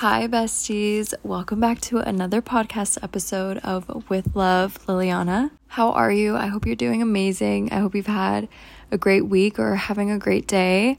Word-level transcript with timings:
Hi, 0.00 0.26
besties. 0.26 1.14
Welcome 1.22 1.58
back 1.58 1.80
to 1.88 2.00
another 2.00 2.42
podcast 2.42 3.02
episode 3.02 3.56
of 3.64 4.10
With 4.10 4.36
Love, 4.36 4.78
Liliana. 4.84 5.52
How 5.68 5.92
are 5.92 6.12
you? 6.12 6.36
I 6.36 6.48
hope 6.48 6.66
you're 6.66 6.76
doing 6.76 7.00
amazing. 7.00 7.72
I 7.72 7.76
hope 7.76 7.94
you've 7.94 8.06
had 8.06 8.46
a 8.90 8.98
great 8.98 9.22
week 9.22 9.58
or 9.58 9.74
having 9.74 10.10
a 10.10 10.18
great 10.18 10.46
day. 10.46 10.98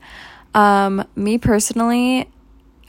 Um, 0.55 1.07
me 1.15 1.37
personally, 1.37 2.27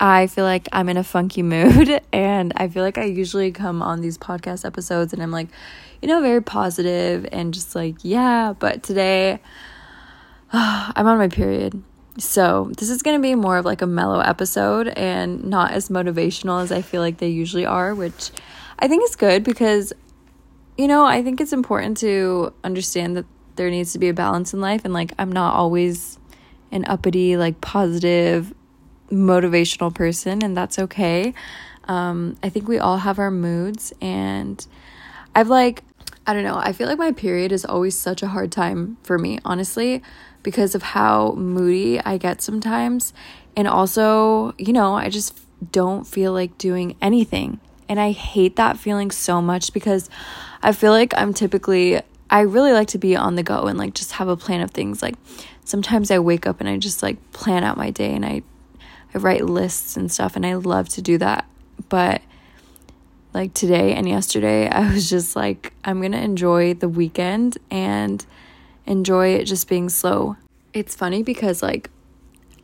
I 0.00 0.28
feel 0.28 0.44
like 0.44 0.66
I'm 0.72 0.88
in 0.88 0.96
a 0.96 1.04
funky 1.04 1.42
mood, 1.42 2.00
and 2.10 2.54
I 2.56 2.68
feel 2.68 2.82
like 2.82 2.96
I 2.96 3.04
usually 3.04 3.52
come 3.52 3.82
on 3.82 4.00
these 4.00 4.16
podcast 4.16 4.64
episodes 4.64 5.12
and 5.12 5.22
I'm 5.22 5.30
like, 5.30 5.48
you 6.00 6.08
know, 6.08 6.22
very 6.22 6.40
positive 6.40 7.28
and 7.32 7.52
just 7.52 7.74
like, 7.74 7.96
yeah, 8.00 8.54
but 8.58 8.82
today 8.82 9.40
I'm 10.54 11.06
on 11.06 11.18
my 11.18 11.28
period 11.28 11.82
so, 12.18 12.70
this 12.76 12.90
is 12.90 13.02
going 13.02 13.16
to 13.16 13.22
be 13.22 13.34
more 13.34 13.58
of 13.58 13.64
like 13.64 13.82
a 13.82 13.86
mellow 13.86 14.20
episode 14.20 14.88
and 14.88 15.44
not 15.44 15.72
as 15.72 15.88
motivational 15.88 16.62
as 16.62 16.72
I 16.72 16.82
feel 16.82 17.00
like 17.00 17.18
they 17.18 17.28
usually 17.28 17.64
are, 17.64 17.94
which 17.94 18.30
I 18.78 18.88
think 18.88 19.04
is 19.04 19.16
good 19.16 19.44
because, 19.44 19.92
you 20.76 20.88
know, 20.88 21.04
I 21.04 21.22
think 21.22 21.40
it's 21.40 21.52
important 21.52 21.96
to 21.98 22.52
understand 22.64 23.16
that 23.16 23.26
there 23.56 23.70
needs 23.70 23.92
to 23.92 23.98
be 23.98 24.08
a 24.08 24.14
balance 24.14 24.52
in 24.52 24.60
life. 24.60 24.84
And 24.84 24.92
like, 24.92 25.12
I'm 25.18 25.32
not 25.32 25.54
always 25.54 26.18
an 26.72 26.84
uppity, 26.86 27.36
like 27.36 27.60
positive, 27.60 28.52
motivational 29.10 29.94
person, 29.94 30.42
and 30.42 30.56
that's 30.56 30.78
okay. 30.78 31.34
Um, 31.84 32.36
I 32.42 32.48
think 32.48 32.68
we 32.68 32.78
all 32.78 32.98
have 32.98 33.18
our 33.18 33.30
moods, 33.30 33.92
and 34.00 34.64
I've 35.34 35.48
like, 35.48 35.82
I 36.28 36.34
don't 36.34 36.44
know, 36.44 36.58
I 36.58 36.72
feel 36.72 36.86
like 36.86 36.98
my 36.98 37.10
period 37.10 37.50
is 37.50 37.64
always 37.64 37.96
such 37.96 38.22
a 38.22 38.28
hard 38.28 38.52
time 38.52 38.98
for 39.02 39.18
me, 39.18 39.40
honestly 39.44 40.02
because 40.42 40.74
of 40.74 40.82
how 40.82 41.32
moody 41.32 42.00
I 42.00 42.16
get 42.16 42.42
sometimes. 42.42 43.12
And 43.56 43.66
also, 43.66 44.54
you 44.58 44.72
know, 44.72 44.94
I 44.94 45.08
just 45.08 45.38
don't 45.72 46.06
feel 46.06 46.32
like 46.32 46.56
doing 46.58 46.96
anything. 47.02 47.60
And 47.88 47.98
I 47.98 48.12
hate 48.12 48.56
that 48.56 48.78
feeling 48.78 49.10
so 49.10 49.42
much 49.42 49.72
because 49.72 50.08
I 50.62 50.72
feel 50.72 50.92
like 50.92 51.12
I'm 51.16 51.34
typically, 51.34 52.00
I 52.30 52.40
really 52.40 52.72
like 52.72 52.88
to 52.88 52.98
be 52.98 53.16
on 53.16 53.34
the 53.34 53.42
go 53.42 53.66
and 53.66 53.78
like 53.78 53.94
just 53.94 54.12
have 54.12 54.28
a 54.28 54.36
plan 54.36 54.60
of 54.60 54.70
things. 54.70 55.02
Like 55.02 55.16
sometimes 55.64 56.10
I 56.10 56.18
wake 56.18 56.46
up 56.46 56.60
and 56.60 56.68
I 56.68 56.76
just 56.76 57.02
like 57.02 57.32
plan 57.32 57.64
out 57.64 57.76
my 57.76 57.90
day 57.90 58.14
and 58.14 58.24
I, 58.24 58.42
I 59.14 59.18
write 59.18 59.44
lists 59.44 59.96
and 59.96 60.12
stuff 60.12 60.36
and 60.36 60.46
I 60.46 60.54
love 60.54 60.88
to 60.90 61.02
do 61.02 61.18
that. 61.18 61.46
But 61.88 62.22
like 63.34 63.54
today 63.54 63.94
and 63.94 64.08
yesterday, 64.08 64.68
I 64.68 64.92
was 64.92 65.08
just 65.08 65.36
like, 65.36 65.72
I'm 65.84 66.00
to 66.12 66.20
enjoy 66.20 66.74
the 66.74 66.88
weekend 66.88 67.58
and 67.70 68.24
enjoy 68.86 69.34
it 69.34 69.44
just 69.44 69.68
being 69.68 69.88
slow. 69.88 70.36
It's 70.72 70.94
funny 70.94 71.22
because, 71.22 71.62
like, 71.62 71.90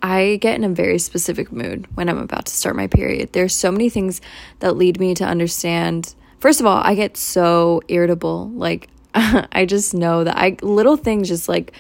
I 0.03 0.37
get 0.41 0.57
in 0.57 0.65
a 0.65 0.69
very 0.69 0.99
specific 0.99 1.51
mood 1.51 1.87
when 1.95 2.09
I'm 2.09 2.19
about 2.19 2.47
to 2.47 2.53
start 2.53 2.77
my 2.77 2.87
period. 2.87 3.33
There's 3.33 3.55
so 3.55 3.73
many 3.73 3.89
things 3.89 4.21
that 4.59 4.77
lead 4.77 5.01
me 5.01 5.15
to 5.15 5.25
understand. 5.25 6.15
First 6.41 6.61
of 6.61 6.67
all, 6.67 6.83
I 6.85 6.95
get 6.95 7.17
so 7.17 7.81
irritable. 7.89 8.51
Like, 8.51 8.89
I 9.15 9.65
just 9.67 9.95
know 9.95 10.25
that 10.25 10.37
I 10.37 10.57
little 10.61 10.97
things 10.97 11.29
just 11.29 11.49
like 11.49 11.73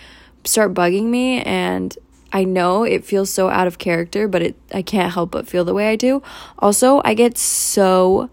start 0.44 0.72
bugging 0.72 1.04
me 1.04 1.42
and 1.42 1.96
I 2.32 2.44
know 2.44 2.82
it 2.82 3.04
feels 3.04 3.30
so 3.30 3.48
out 3.48 3.66
of 3.66 3.78
character, 3.78 4.26
but 4.26 4.42
it 4.42 4.56
I 4.72 4.82
can't 4.82 5.12
help 5.12 5.30
but 5.30 5.46
feel 5.46 5.64
the 5.64 5.74
way 5.74 5.90
I 5.90 5.96
do. 5.96 6.22
Also, 6.58 7.00
I 7.04 7.14
get 7.14 7.38
so 7.38 8.30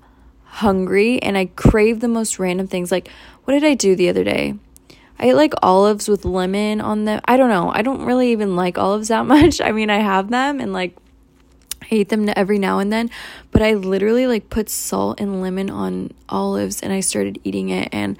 hungry 0.51 1.21
and 1.21 1.37
I 1.37 1.45
crave 1.45 2.01
the 2.01 2.09
most 2.09 2.37
random 2.37 2.67
things. 2.67 2.91
Like, 2.91 3.09
what 3.45 3.53
did 3.53 3.63
I 3.63 3.73
do 3.73 3.95
the 3.95 4.09
other 4.09 4.23
day? 4.23 4.55
I 5.17 5.27
ate 5.27 5.35
like 5.35 5.53
olives 5.63 6.09
with 6.09 6.25
lemon 6.25 6.81
on 6.81 7.05
them. 7.05 7.21
I 7.25 7.37
don't 7.37 7.49
know. 7.49 7.71
I 7.71 7.81
don't 7.81 8.03
really 8.03 8.31
even 8.31 8.55
like 8.55 8.77
olives 8.77 9.07
that 9.07 9.25
much. 9.27 9.61
I 9.61 9.71
mean, 9.71 9.89
I 9.89 9.99
have 9.99 10.29
them 10.29 10.59
and 10.59 10.73
like 10.73 10.97
I 11.83 11.95
eat 11.95 12.09
them 12.09 12.29
every 12.35 12.59
now 12.59 12.79
and 12.79 12.91
then, 12.91 13.09
but 13.51 13.61
I 13.61 13.73
literally 13.75 14.27
like 14.27 14.49
put 14.49 14.69
salt 14.69 15.21
and 15.21 15.41
lemon 15.41 15.69
on 15.69 16.11
olives 16.27 16.81
and 16.81 16.91
I 16.91 16.99
started 16.99 17.39
eating 17.43 17.69
it 17.69 17.87
and 17.91 18.17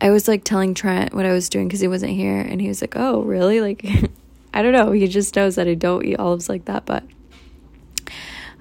I 0.00 0.10
was 0.10 0.26
like 0.26 0.42
telling 0.42 0.74
Trent 0.74 1.14
what 1.14 1.26
I 1.26 1.32
was 1.32 1.48
doing 1.48 1.68
cuz 1.68 1.80
he 1.80 1.88
wasn't 1.88 2.12
here 2.12 2.40
and 2.40 2.60
he 2.60 2.68
was 2.68 2.80
like, 2.82 2.96
"Oh, 2.96 3.22
really?" 3.22 3.60
Like 3.60 3.84
I 4.54 4.62
don't 4.62 4.72
know. 4.72 4.90
He 4.90 5.06
just 5.06 5.36
knows 5.36 5.54
that 5.54 5.68
I 5.68 5.74
don't 5.74 6.04
eat 6.04 6.18
olives 6.18 6.48
like 6.48 6.64
that, 6.64 6.86
but 6.86 7.04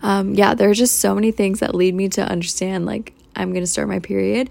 um 0.06 0.36
yeah, 0.36 0.54
there 0.54 0.70
are 0.70 0.76
just 0.76 1.00
so 1.00 1.16
many 1.16 1.32
things 1.32 1.60
that 1.62 1.74
lead 1.74 1.96
me 1.96 2.08
to 2.10 2.22
understand 2.22 2.86
like 2.86 3.14
I'm 3.36 3.52
going 3.52 3.64
to 3.64 3.68
start 3.68 3.90
my 3.90 4.00
period 4.00 4.50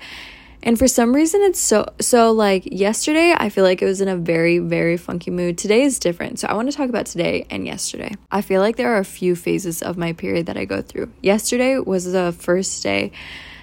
and 0.64 0.78
for 0.78 0.88
some 0.88 1.14
reason 1.14 1.42
it's 1.42 1.60
so 1.60 1.86
so 2.00 2.32
like 2.32 2.66
yesterday 2.66 3.34
I 3.36 3.50
feel 3.50 3.64
like 3.64 3.80
it 3.82 3.84
was 3.84 4.00
in 4.00 4.08
a 4.08 4.16
very 4.16 4.58
very 4.58 4.96
funky 4.96 5.30
mood. 5.30 5.58
Today 5.58 5.82
is 5.82 5.98
different. 5.98 6.40
So 6.40 6.48
I 6.48 6.54
want 6.54 6.70
to 6.70 6.76
talk 6.76 6.88
about 6.88 7.06
today 7.06 7.46
and 7.50 7.66
yesterday. 7.66 8.14
I 8.32 8.40
feel 8.40 8.62
like 8.62 8.76
there 8.76 8.92
are 8.94 8.98
a 8.98 9.04
few 9.04 9.36
phases 9.36 9.82
of 9.82 9.96
my 9.96 10.12
period 10.14 10.46
that 10.46 10.56
I 10.56 10.64
go 10.64 10.82
through. 10.82 11.12
Yesterday 11.22 11.78
was 11.78 12.10
the 12.10 12.34
first 12.36 12.82
day 12.82 13.12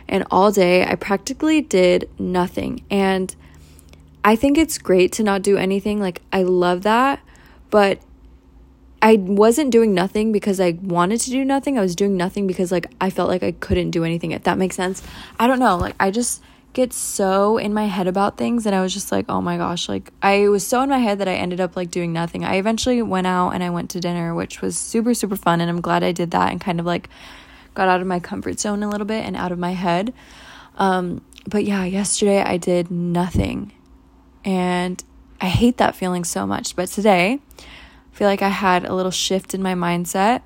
and 0.07 0.25
all 0.31 0.51
day 0.51 0.85
I 0.85 0.95
practically 0.95 1.61
did 1.61 2.07
nothing. 2.19 2.83
And 2.91 3.35
I 4.23 4.35
think 4.35 4.57
it's 4.57 4.77
great 4.77 5.11
to 5.13 5.23
not 5.23 5.41
do 5.41 5.57
anything. 5.57 5.99
Like 5.99 6.21
I 6.31 6.43
love 6.43 6.83
that, 6.83 7.19
but 7.71 7.99
I 9.01 9.15
wasn't 9.15 9.71
doing 9.71 9.93
nothing 9.93 10.31
because 10.31 10.59
I 10.59 10.71
wanted 10.81 11.21
to 11.21 11.31
do 11.31 11.43
nothing. 11.43 11.77
I 11.77 11.81
was 11.81 11.95
doing 11.95 12.15
nothing 12.15 12.45
because 12.45 12.71
like 12.71 12.87
I 13.01 13.09
felt 13.09 13.29
like 13.29 13.41
I 13.41 13.53
couldn't 13.53 13.91
do 13.91 14.03
anything. 14.03 14.31
If 14.31 14.43
that 14.43 14.57
makes 14.57 14.75
sense. 14.75 15.01
I 15.39 15.47
don't 15.47 15.59
know. 15.59 15.77
Like 15.77 15.95
I 15.99 16.11
just 16.11 16.41
get 16.73 16.93
so 16.93 17.57
in 17.57 17.73
my 17.73 17.85
head 17.85 18.07
about 18.07 18.37
things 18.37 18.65
and 18.65 18.75
I 18.75 18.81
was 18.81 18.93
just 18.93 19.11
like, 19.11 19.25
"Oh 19.27 19.41
my 19.41 19.57
gosh, 19.57 19.89
like 19.89 20.11
I 20.21 20.47
was 20.49 20.65
so 20.65 20.81
in 20.83 20.89
my 20.89 20.99
head 20.99 21.19
that 21.19 21.27
I 21.27 21.33
ended 21.33 21.59
up 21.59 21.75
like 21.75 21.89
doing 21.89 22.13
nothing." 22.13 22.45
I 22.45 22.55
eventually 22.55 23.01
went 23.01 23.27
out 23.27 23.51
and 23.51 23.63
I 23.63 23.69
went 23.71 23.89
to 23.91 23.99
dinner, 23.99 24.35
which 24.35 24.61
was 24.61 24.77
super 24.77 25.13
super 25.13 25.35
fun 25.35 25.61
and 25.61 25.69
I'm 25.69 25.81
glad 25.81 26.03
I 26.03 26.11
did 26.11 26.31
that 26.31 26.51
and 26.51 26.61
kind 26.61 26.79
of 26.79 26.85
like 26.85 27.09
got 27.73 27.87
out 27.87 28.01
of 28.01 28.07
my 28.07 28.19
comfort 28.19 28.59
zone 28.59 28.83
a 28.83 28.89
little 28.89 29.07
bit 29.07 29.25
and 29.25 29.35
out 29.35 29.51
of 29.51 29.59
my 29.59 29.71
head. 29.71 30.13
Um 30.77 31.21
but 31.47 31.65
yeah, 31.65 31.83
yesterday 31.85 32.41
I 32.41 32.57
did 32.57 32.91
nothing. 32.91 33.71
And 34.45 35.03
I 35.39 35.47
hate 35.47 35.77
that 35.77 35.95
feeling 35.95 36.23
so 36.23 36.45
much. 36.45 36.75
But 36.75 36.89
today, 36.89 37.39
feel 38.11 38.27
like 38.27 38.41
I 38.41 38.49
had 38.49 38.85
a 38.85 38.93
little 38.93 39.11
shift 39.11 39.53
in 39.53 39.61
my 39.61 39.73
mindset. 39.73 40.41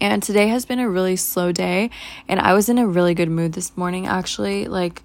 And 0.00 0.22
today 0.22 0.48
has 0.48 0.64
been 0.64 0.78
a 0.78 0.88
really 0.88 1.16
slow 1.16 1.52
day. 1.52 1.90
And 2.26 2.40
I 2.40 2.54
was 2.54 2.68
in 2.68 2.78
a 2.78 2.86
really 2.86 3.14
good 3.14 3.30
mood 3.30 3.52
this 3.52 3.76
morning, 3.76 4.06
actually. 4.06 4.66
Like, 4.66 5.02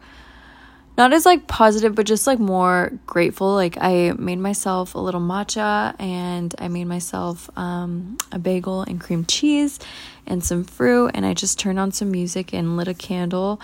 not 0.97 1.13
as 1.13 1.25
like 1.25 1.47
positive 1.47 1.93
but 1.93 2.05
just 2.05 2.25
like 2.25 2.39
more 2.39 2.91
grateful 3.05 3.53
like 3.53 3.77
i 3.79 4.11
made 4.17 4.39
myself 4.39 4.95
a 4.95 4.97
little 4.97 5.21
matcha 5.21 5.95
and 5.99 6.55
i 6.57 6.67
made 6.67 6.85
myself 6.85 7.49
um, 7.57 8.17
a 8.31 8.39
bagel 8.39 8.81
and 8.81 8.99
cream 8.99 9.23
cheese 9.25 9.79
and 10.25 10.43
some 10.43 10.63
fruit 10.63 11.11
and 11.13 11.25
i 11.25 11.33
just 11.33 11.59
turned 11.59 11.79
on 11.79 11.91
some 11.91 12.09
music 12.09 12.53
and 12.53 12.75
lit 12.75 12.87
a 12.87 12.93
candle 12.93 13.61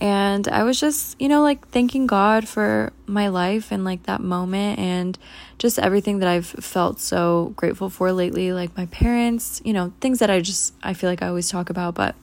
and 0.00 0.48
i 0.48 0.62
was 0.64 0.78
just 0.80 1.20
you 1.20 1.28
know 1.28 1.42
like 1.42 1.66
thanking 1.68 2.06
god 2.06 2.46
for 2.48 2.92
my 3.06 3.28
life 3.28 3.70
and 3.70 3.84
like 3.84 4.02
that 4.04 4.20
moment 4.20 4.78
and 4.78 5.18
just 5.58 5.78
everything 5.78 6.18
that 6.18 6.28
i've 6.28 6.46
felt 6.46 6.98
so 6.98 7.52
grateful 7.56 7.88
for 7.88 8.12
lately 8.12 8.52
like 8.52 8.76
my 8.76 8.86
parents 8.86 9.62
you 9.64 9.72
know 9.72 9.92
things 10.00 10.18
that 10.18 10.30
i 10.30 10.40
just 10.40 10.74
i 10.82 10.92
feel 10.92 11.08
like 11.08 11.22
i 11.22 11.28
always 11.28 11.48
talk 11.48 11.70
about 11.70 11.94
but 11.94 12.14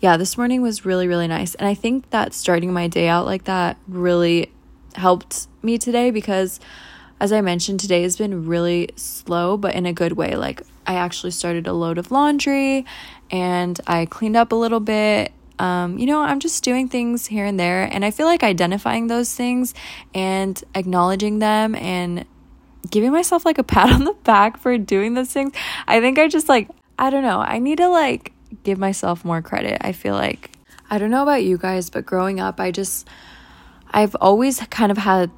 yeah, 0.00 0.16
this 0.16 0.38
morning 0.38 0.62
was 0.62 0.84
really, 0.84 1.08
really 1.08 1.26
nice. 1.26 1.54
And 1.56 1.66
I 1.66 1.74
think 1.74 2.10
that 2.10 2.32
starting 2.32 2.72
my 2.72 2.86
day 2.86 3.08
out 3.08 3.26
like 3.26 3.44
that 3.44 3.76
really 3.88 4.52
helped 4.94 5.48
me 5.62 5.76
today 5.76 6.10
because, 6.10 6.60
as 7.20 7.32
I 7.32 7.40
mentioned, 7.40 7.80
today 7.80 8.02
has 8.02 8.16
been 8.16 8.46
really 8.46 8.90
slow, 8.94 9.56
but 9.56 9.74
in 9.74 9.86
a 9.86 9.92
good 9.92 10.12
way. 10.12 10.36
Like, 10.36 10.62
I 10.86 10.94
actually 10.94 11.32
started 11.32 11.66
a 11.66 11.72
load 11.72 11.98
of 11.98 12.12
laundry 12.12 12.86
and 13.30 13.78
I 13.86 14.06
cleaned 14.06 14.36
up 14.36 14.52
a 14.52 14.54
little 14.54 14.80
bit. 14.80 15.32
Um, 15.58 15.98
you 15.98 16.06
know, 16.06 16.20
I'm 16.20 16.40
just 16.40 16.62
doing 16.62 16.88
things 16.88 17.26
here 17.26 17.44
and 17.44 17.58
there. 17.58 17.84
And 17.84 18.04
I 18.04 18.10
feel 18.10 18.26
like 18.26 18.42
identifying 18.42 19.08
those 19.08 19.34
things 19.34 19.74
and 20.14 20.62
acknowledging 20.74 21.38
them 21.38 21.74
and 21.74 22.24
giving 22.90 23.12
myself 23.12 23.44
like 23.44 23.58
a 23.58 23.64
pat 23.64 23.90
on 23.90 24.04
the 24.04 24.14
back 24.24 24.58
for 24.58 24.76
doing 24.78 25.14
those 25.14 25.32
things. 25.32 25.52
I 25.86 26.00
think 26.00 26.18
I 26.18 26.28
just 26.28 26.48
like, 26.48 26.68
I 26.98 27.10
don't 27.10 27.22
know, 27.22 27.40
I 27.40 27.58
need 27.58 27.78
to 27.78 27.88
like 27.88 28.32
give 28.64 28.78
myself 28.78 29.24
more 29.24 29.42
credit. 29.42 29.78
I 29.80 29.92
feel 29.92 30.14
like 30.14 30.50
I 30.90 30.98
don't 30.98 31.10
know 31.10 31.22
about 31.22 31.44
you 31.44 31.58
guys, 31.58 31.90
but 31.90 32.06
growing 32.06 32.40
up, 32.40 32.60
I 32.60 32.70
just 32.70 33.08
I've 33.90 34.14
always 34.16 34.60
kind 34.70 34.92
of 34.92 34.98
had 34.98 35.30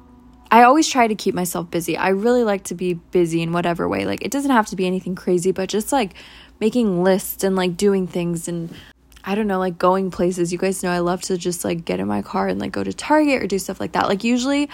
I 0.53 0.63
always 0.63 0.87
try 0.89 1.07
to 1.07 1.15
keep 1.15 1.33
myself 1.33 1.71
busy. 1.71 1.95
I 1.95 2.09
really 2.09 2.43
like 2.43 2.65
to 2.65 2.75
be 2.75 2.95
busy 2.95 3.41
in 3.41 3.53
whatever 3.53 3.87
way. 3.87 4.05
Like 4.05 4.21
it 4.23 4.31
doesn't 4.31 4.51
have 4.51 4.67
to 4.67 4.75
be 4.75 4.85
anything 4.85 5.15
crazy, 5.15 5.51
but 5.51 5.69
just 5.69 5.91
like 5.91 6.13
making 6.59 7.03
lists 7.03 7.43
and 7.43 7.55
like 7.55 7.77
doing 7.77 8.05
things 8.05 8.47
and 8.47 8.73
I 9.23 9.35
don't 9.35 9.47
know, 9.47 9.59
like 9.59 9.77
going 9.77 10.11
places. 10.11 10.51
You 10.51 10.57
guys 10.57 10.83
know 10.83 10.89
I 10.89 10.99
love 10.99 11.21
to 11.23 11.37
just 11.37 11.63
like 11.63 11.85
get 11.85 11.99
in 11.99 12.07
my 12.07 12.21
car 12.21 12.47
and 12.47 12.59
like 12.59 12.71
go 12.71 12.83
to 12.83 12.93
Target 12.93 13.43
or 13.43 13.47
do 13.47 13.59
stuff 13.59 13.79
like 13.79 13.91
that. 13.93 14.07
Like 14.07 14.23
usually 14.23 14.69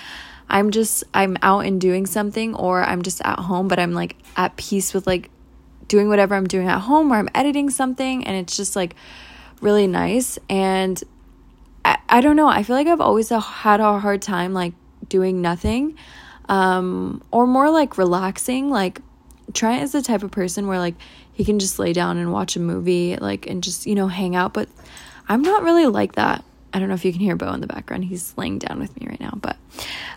I'm 0.49 0.71
just 0.71 1.03
I'm 1.13 1.37
out 1.41 1.65
and 1.65 1.79
doing 1.81 2.05
something 2.05 2.55
or 2.55 2.83
I'm 2.83 3.01
just 3.01 3.21
at 3.21 3.39
home, 3.39 3.67
but 3.67 3.79
I'm 3.79 3.93
like 3.93 4.15
at 4.35 4.55
peace 4.55 4.93
with 4.93 5.05
like 5.07 5.29
doing 5.87 6.07
whatever 6.07 6.35
I'm 6.35 6.47
doing 6.47 6.67
at 6.67 6.79
home 6.79 7.11
or 7.11 7.15
I'm 7.15 7.29
editing 7.35 7.69
something 7.69 8.25
and 8.25 8.35
it's 8.37 8.55
just 8.55 8.75
like 8.75 8.95
really 9.61 9.87
nice. 9.87 10.39
And 10.49 11.01
I, 11.83 11.97
I 12.07 12.21
don't 12.21 12.35
know, 12.35 12.47
I 12.47 12.63
feel 12.63 12.75
like 12.75 12.87
I've 12.87 13.01
always 13.01 13.29
had 13.29 13.79
a 13.79 13.99
hard 13.99 14.21
time 14.21 14.53
like 14.53 14.73
doing 15.09 15.41
nothing 15.41 15.97
um, 16.49 17.21
or 17.31 17.47
more 17.47 17.69
like 17.69 17.97
relaxing. 17.97 18.69
Like, 18.69 19.01
Trent 19.53 19.83
is 19.83 19.91
the 19.91 20.01
type 20.01 20.23
of 20.23 20.31
person 20.31 20.67
where 20.67 20.79
like 20.79 20.95
he 21.37 21.45
can 21.45 21.59
just 21.59 21.77
lay 21.77 21.93
down 21.93 22.17
and 22.17 22.33
watch 22.33 22.55
a 22.55 22.59
movie, 22.59 23.15
like, 23.15 23.45
and 23.45 23.63
just, 23.63 23.85
you 23.85 23.93
know, 23.93 24.07
hang 24.07 24.35
out. 24.35 24.53
But 24.53 24.67
I'm 25.29 25.43
not 25.43 25.61
really 25.61 25.85
like 25.85 26.15
that. 26.15 26.43
I 26.73 26.79
don't 26.79 26.89
know 26.89 26.95
if 26.95 27.05
you 27.05 27.11
can 27.11 27.21
hear 27.21 27.35
Bo 27.35 27.53
in 27.53 27.61
the 27.61 27.67
background. 27.67 28.05
He's 28.05 28.33
laying 28.37 28.57
down 28.57 28.79
with 28.79 28.99
me 28.99 29.05
right 29.07 29.19
now, 29.19 29.37
but 29.39 29.55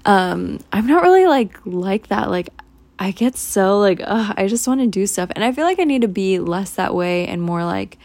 um, 0.06 0.60
I'm 0.72 0.86
not 0.86 1.02
really 1.02 1.26
like 1.26 1.58
like 1.66 2.08
that. 2.08 2.30
Like 2.30 2.48
I 2.98 3.10
get 3.10 3.36
so 3.36 3.78
like, 3.78 4.00
ugh, 4.02 4.34
I 4.34 4.46
just 4.46 4.66
want 4.66 4.80
to 4.80 4.86
do 4.86 5.06
stuff, 5.06 5.30
and 5.34 5.44
I 5.44 5.52
feel 5.52 5.64
like 5.64 5.78
I 5.78 5.84
need 5.84 6.00
to 6.00 6.08
be 6.08 6.38
less 6.38 6.70
that 6.72 6.94
way 6.94 7.26
and 7.26 7.42
more 7.42 7.66
like, 7.66 7.98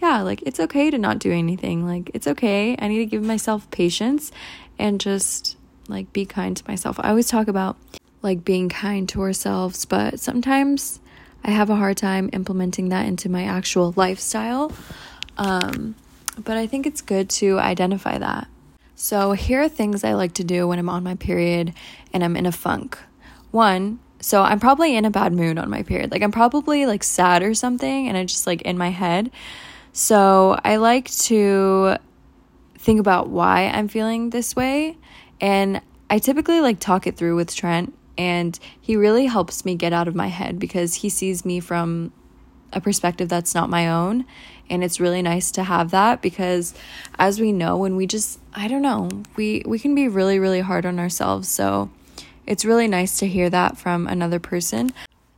yeah, 0.00 0.22
like 0.22 0.40
it's 0.46 0.58
okay 0.58 0.90
to 0.90 0.96
not 0.96 1.18
do 1.18 1.32
anything. 1.32 1.86
Like 1.86 2.10
it's 2.14 2.26
okay. 2.26 2.76
I 2.78 2.88
need 2.88 2.98
to 2.98 3.06
give 3.06 3.22
myself 3.22 3.70
patience 3.70 4.32
and 4.78 4.98
just 4.98 5.58
like 5.86 6.14
be 6.14 6.24
kind 6.24 6.56
to 6.56 6.64
myself. 6.66 6.98
I 6.98 7.10
always 7.10 7.28
talk 7.28 7.46
about 7.46 7.76
like 8.22 8.42
being 8.42 8.70
kind 8.70 9.06
to 9.10 9.20
ourselves, 9.20 9.84
but 9.84 10.18
sometimes 10.18 11.00
I 11.44 11.50
have 11.50 11.68
a 11.68 11.76
hard 11.76 11.96
time 11.98 12.30
implementing 12.32 12.88
that 12.88 13.06
into 13.06 13.28
my 13.28 13.44
actual 13.44 13.92
lifestyle. 13.96 14.72
Um, 15.36 15.94
but 16.42 16.56
I 16.56 16.66
think 16.66 16.86
it's 16.86 17.02
good 17.02 17.28
to 17.30 17.58
identify 17.58 18.18
that. 18.18 18.48
So, 18.96 19.32
here 19.32 19.60
are 19.60 19.68
things 19.68 20.04
I 20.04 20.14
like 20.14 20.34
to 20.34 20.44
do 20.44 20.68
when 20.68 20.78
I'm 20.78 20.88
on 20.88 21.02
my 21.02 21.16
period 21.16 21.74
and 22.12 22.24
I'm 22.24 22.36
in 22.36 22.46
a 22.46 22.52
funk. 22.52 22.98
One, 23.50 23.98
so 24.20 24.42
I'm 24.42 24.60
probably 24.60 24.96
in 24.96 25.04
a 25.04 25.10
bad 25.10 25.32
mood 25.32 25.58
on 25.58 25.68
my 25.68 25.82
period. 25.82 26.10
Like, 26.10 26.22
I'm 26.22 26.32
probably 26.32 26.86
like 26.86 27.02
sad 27.02 27.42
or 27.42 27.54
something, 27.54 28.08
and 28.08 28.16
I 28.16 28.24
just 28.24 28.46
like 28.46 28.62
in 28.62 28.78
my 28.78 28.90
head. 28.90 29.30
So, 29.92 30.58
I 30.64 30.76
like 30.76 31.10
to 31.10 31.96
think 32.78 33.00
about 33.00 33.28
why 33.28 33.66
I'm 33.66 33.88
feeling 33.88 34.30
this 34.30 34.54
way. 34.54 34.96
And 35.40 35.80
I 36.08 36.18
typically 36.18 36.60
like 36.60 36.78
talk 36.78 37.06
it 37.06 37.16
through 37.16 37.36
with 37.36 37.54
Trent, 37.54 37.92
and 38.16 38.58
he 38.80 38.96
really 38.96 39.26
helps 39.26 39.64
me 39.64 39.74
get 39.74 39.92
out 39.92 40.08
of 40.08 40.14
my 40.14 40.28
head 40.28 40.58
because 40.58 40.96
he 40.96 41.08
sees 41.08 41.44
me 41.44 41.60
from 41.60 42.12
a 42.72 42.80
perspective 42.80 43.28
that's 43.28 43.54
not 43.54 43.70
my 43.70 43.88
own. 43.88 44.24
And 44.70 44.82
it's 44.82 44.98
really 44.98 45.22
nice 45.22 45.50
to 45.52 45.62
have 45.62 45.90
that 45.90 46.22
because 46.22 46.74
as 47.18 47.40
we 47.40 47.52
know, 47.52 47.76
when 47.76 47.96
we 47.96 48.06
just, 48.06 48.40
I 48.54 48.68
don't 48.68 48.82
know, 48.82 49.08
we, 49.36 49.62
we 49.66 49.78
can 49.78 49.94
be 49.94 50.08
really, 50.08 50.38
really 50.38 50.60
hard 50.60 50.86
on 50.86 50.98
ourselves. 50.98 51.48
So 51.48 51.90
it's 52.46 52.64
really 52.64 52.88
nice 52.88 53.18
to 53.18 53.26
hear 53.26 53.50
that 53.50 53.78
from 53.78 54.06
another 54.06 54.38
person. 54.38 54.92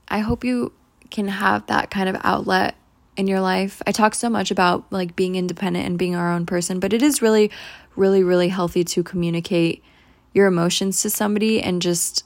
I 0.08 0.20
hope 0.20 0.44
you 0.44 0.72
can 1.10 1.28
have 1.28 1.66
that 1.66 1.90
kind 1.90 2.08
of 2.08 2.16
outlet 2.22 2.76
in 3.16 3.26
your 3.26 3.40
life. 3.40 3.82
I 3.86 3.92
talk 3.92 4.14
so 4.14 4.28
much 4.28 4.50
about 4.50 4.84
like 4.90 5.16
being 5.16 5.36
independent 5.36 5.86
and 5.86 5.98
being 5.98 6.14
our 6.14 6.32
own 6.32 6.46
person, 6.46 6.80
but 6.80 6.92
it 6.92 7.02
is 7.02 7.22
really, 7.22 7.50
really, 7.96 8.22
really 8.22 8.48
healthy 8.48 8.84
to 8.84 9.02
communicate 9.02 9.82
your 10.32 10.46
emotions 10.46 11.00
to 11.02 11.10
somebody 11.10 11.62
and 11.62 11.80
just, 11.80 12.24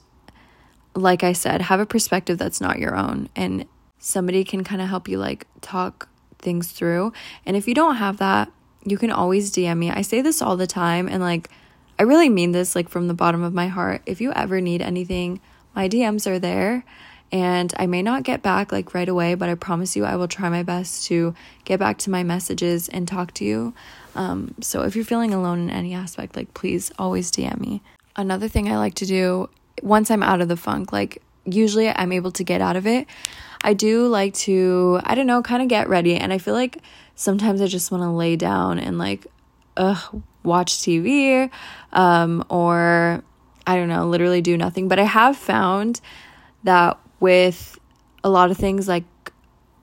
like 0.93 1.23
I 1.23 1.33
said, 1.33 1.61
have 1.63 1.79
a 1.79 1.85
perspective 1.85 2.37
that's 2.37 2.61
not 2.61 2.79
your 2.79 2.95
own. 2.95 3.29
And 3.35 3.65
somebody 3.99 4.43
can 4.43 4.63
kind 4.63 4.81
of 4.81 4.89
help 4.89 5.07
you 5.07 5.17
like 5.17 5.47
talk 5.61 6.09
things 6.39 6.71
through. 6.71 7.13
And 7.45 7.55
if 7.55 7.67
you 7.67 7.73
don't 7.73 7.95
have 7.95 8.17
that, 8.17 8.51
you 8.83 8.97
can 8.97 9.11
always 9.11 9.51
DM 9.51 9.77
me. 9.77 9.91
I 9.91 10.01
say 10.01 10.21
this 10.21 10.41
all 10.41 10.57
the 10.57 10.67
time 10.67 11.07
and 11.07 11.21
like 11.21 11.49
I 11.99 12.03
really 12.03 12.29
mean 12.29 12.51
this 12.51 12.75
like 12.75 12.89
from 12.89 13.07
the 13.07 13.13
bottom 13.13 13.43
of 13.43 13.53
my 13.53 13.67
heart. 13.67 14.01
If 14.07 14.21
you 14.21 14.33
ever 14.33 14.59
need 14.59 14.81
anything, 14.81 15.39
my 15.75 15.87
DMs 15.87 16.25
are 16.25 16.39
there 16.39 16.83
and 17.31 17.71
I 17.77 17.85
may 17.85 18.01
not 18.01 18.23
get 18.23 18.41
back 18.41 18.71
like 18.71 18.93
right 18.93 19.07
away, 19.07 19.35
but 19.35 19.49
I 19.49 19.55
promise 19.55 19.95
you 19.95 20.03
I 20.03 20.15
will 20.15 20.27
try 20.27 20.49
my 20.49 20.63
best 20.63 21.05
to 21.05 21.35
get 21.63 21.79
back 21.79 21.99
to 21.99 22.09
my 22.09 22.23
messages 22.23 22.89
and 22.89 23.07
talk 23.07 23.33
to 23.35 23.45
you. 23.45 23.73
Um, 24.15 24.55
so 24.61 24.81
if 24.81 24.95
you're 24.95 25.05
feeling 25.05 25.33
alone 25.33 25.59
in 25.59 25.69
any 25.69 25.93
aspect, 25.93 26.35
like 26.35 26.53
please 26.55 26.91
always 26.97 27.31
DM 27.31 27.59
me. 27.59 27.83
Another 28.15 28.47
thing 28.47 28.69
I 28.69 28.77
like 28.77 28.95
to 28.95 29.05
do 29.05 29.49
once 29.81 30.11
I'm 30.11 30.23
out 30.23 30.41
of 30.41 30.47
the 30.47 30.57
funk, 30.57 30.91
like 30.91 31.21
usually 31.45 31.89
I'm 31.89 32.11
able 32.11 32.31
to 32.31 32.43
get 32.43 32.61
out 32.61 32.75
of 32.75 32.85
it. 32.85 33.07
I 33.63 33.73
do 33.73 34.07
like 34.07 34.33
to, 34.35 34.99
I 35.03 35.15
don't 35.15 35.27
know, 35.27 35.41
kind 35.41 35.61
of 35.61 35.67
get 35.67 35.87
ready. 35.89 36.15
And 36.15 36.33
I 36.33 36.37
feel 36.37 36.53
like 36.53 36.79
sometimes 37.15 37.61
I 37.61 37.67
just 37.67 37.91
want 37.91 38.03
to 38.03 38.09
lay 38.09 38.35
down 38.35 38.79
and 38.79 38.97
like, 38.97 39.27
ugh, 39.77 40.21
watch 40.43 40.73
TV 40.73 41.49
um, 41.93 42.43
or 42.49 43.23
I 43.67 43.75
don't 43.75 43.87
know, 43.87 44.07
literally 44.07 44.41
do 44.41 44.57
nothing. 44.57 44.87
But 44.87 44.99
I 44.99 45.03
have 45.03 45.37
found 45.37 46.01
that 46.63 46.99
with 47.19 47.77
a 48.23 48.29
lot 48.29 48.51
of 48.51 48.57
things 48.57 48.87
like 48.87 49.03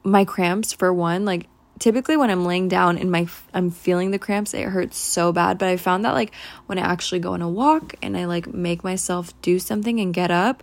my 0.02 0.24
cramps, 0.24 0.72
for 0.72 0.92
one, 0.92 1.24
like 1.24 1.46
typically 1.78 2.16
when 2.16 2.30
I'm 2.30 2.44
laying 2.44 2.68
down 2.68 2.98
and 2.98 3.10
my 3.10 3.26
I'm 3.54 3.70
feeling 3.70 4.10
the 4.10 4.18
cramps, 4.18 4.54
it 4.54 4.64
hurts 4.64 4.96
so 4.96 5.32
bad. 5.32 5.58
But 5.58 5.68
I 5.68 5.76
found 5.76 6.04
that 6.04 6.14
like 6.14 6.32
when 6.66 6.78
I 6.78 6.82
actually 6.82 7.20
go 7.20 7.32
on 7.32 7.42
a 7.42 7.48
walk 7.48 7.94
and 8.02 8.16
I 8.16 8.26
like 8.26 8.46
make 8.52 8.84
myself 8.84 9.40
do 9.42 9.58
something 9.58 10.00
and 10.00 10.12
get 10.12 10.30
up, 10.30 10.62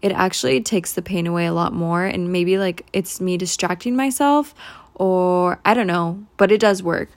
it 0.00 0.12
actually 0.12 0.60
takes 0.60 0.92
the 0.92 1.02
pain 1.02 1.26
away 1.26 1.46
a 1.46 1.52
lot 1.52 1.72
more. 1.72 2.04
And 2.04 2.32
maybe 2.32 2.58
like 2.58 2.86
it's 2.92 3.20
me 3.20 3.36
distracting 3.36 3.96
myself 3.96 4.54
or 4.94 5.58
I 5.64 5.74
don't 5.74 5.86
know, 5.86 6.24
but 6.36 6.52
it 6.52 6.60
does 6.60 6.82
work. 6.82 7.08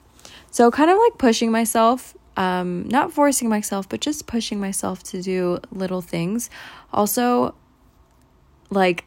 So, 0.50 0.70
kind 0.70 0.90
of 0.90 0.96
like 0.98 1.18
pushing 1.18 1.50
myself, 1.50 2.16
um, 2.36 2.88
not 2.88 3.12
forcing 3.12 3.48
myself, 3.48 3.88
but 3.88 4.00
just 4.00 4.26
pushing 4.26 4.58
myself 4.58 5.02
to 5.04 5.20
do 5.20 5.58
little 5.70 6.00
things. 6.00 6.48
Also, 6.92 7.54
like, 8.70 9.04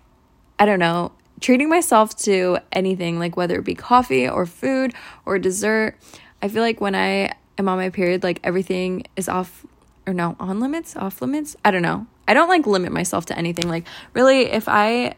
I 0.59 0.65
don't 0.65 0.79
know, 0.79 1.11
treating 1.39 1.69
myself 1.69 2.15
to 2.17 2.59
anything, 2.71 3.19
like 3.19 3.37
whether 3.37 3.57
it 3.59 3.65
be 3.65 3.75
coffee 3.75 4.27
or 4.27 4.45
food 4.45 4.93
or 5.25 5.39
dessert. 5.39 5.95
I 6.41 6.47
feel 6.47 6.61
like 6.61 6.81
when 6.81 6.95
I 6.95 7.33
am 7.57 7.67
on 7.67 7.77
my 7.77 7.89
period, 7.89 8.23
like 8.23 8.39
everything 8.43 9.05
is 9.15 9.29
off 9.29 9.65
or 10.07 10.13
no, 10.13 10.35
on 10.39 10.59
limits, 10.59 10.95
off 10.95 11.21
limits. 11.21 11.55
I 11.63 11.71
don't 11.71 11.81
know. 11.83 12.07
I 12.27 12.33
don't 12.33 12.49
like 12.49 12.65
limit 12.65 12.91
myself 12.91 13.25
to 13.27 13.37
anything. 13.37 13.69
Like, 13.69 13.85
really, 14.13 14.41
if 14.41 14.67
I 14.67 15.15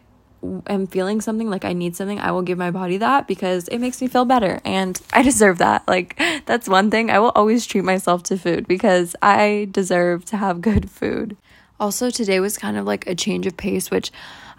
am 0.68 0.88
feeling 0.88 1.21
something 1.21 1.50
like 1.50 1.65
I 1.65 1.73
need 1.73 1.95
something, 1.95 2.19
I 2.19 2.31
will 2.31 2.41
give 2.41 2.57
my 2.57 2.71
body 2.71 2.97
that 2.97 3.27
because 3.27 3.68
it 3.68 3.77
makes 3.77 4.01
me 4.01 4.07
feel 4.07 4.25
better 4.25 4.59
and 4.65 5.00
I 5.13 5.21
deserve 5.21 5.59
that. 5.59 5.88
Like, 5.88 6.21
that's 6.45 6.68
one 6.68 6.91
thing. 6.91 7.09
I 7.09 7.19
will 7.19 7.31
always 7.35 7.65
treat 7.65 7.83
myself 7.83 8.23
to 8.23 8.38
food 8.38 8.68
because 8.68 9.15
I 9.21 9.69
deserve 9.71 10.25
to 10.25 10.38
have 10.38 10.62
good 10.69 10.89
food. 10.89 11.38
Also, 11.79 12.09
today 12.09 12.39
was 12.39 12.57
kind 12.57 12.77
of 12.77 12.85
like 12.85 13.07
a 13.07 13.15
change 13.15 13.47
of 13.47 13.57
pace, 13.57 13.89
which 13.89 14.12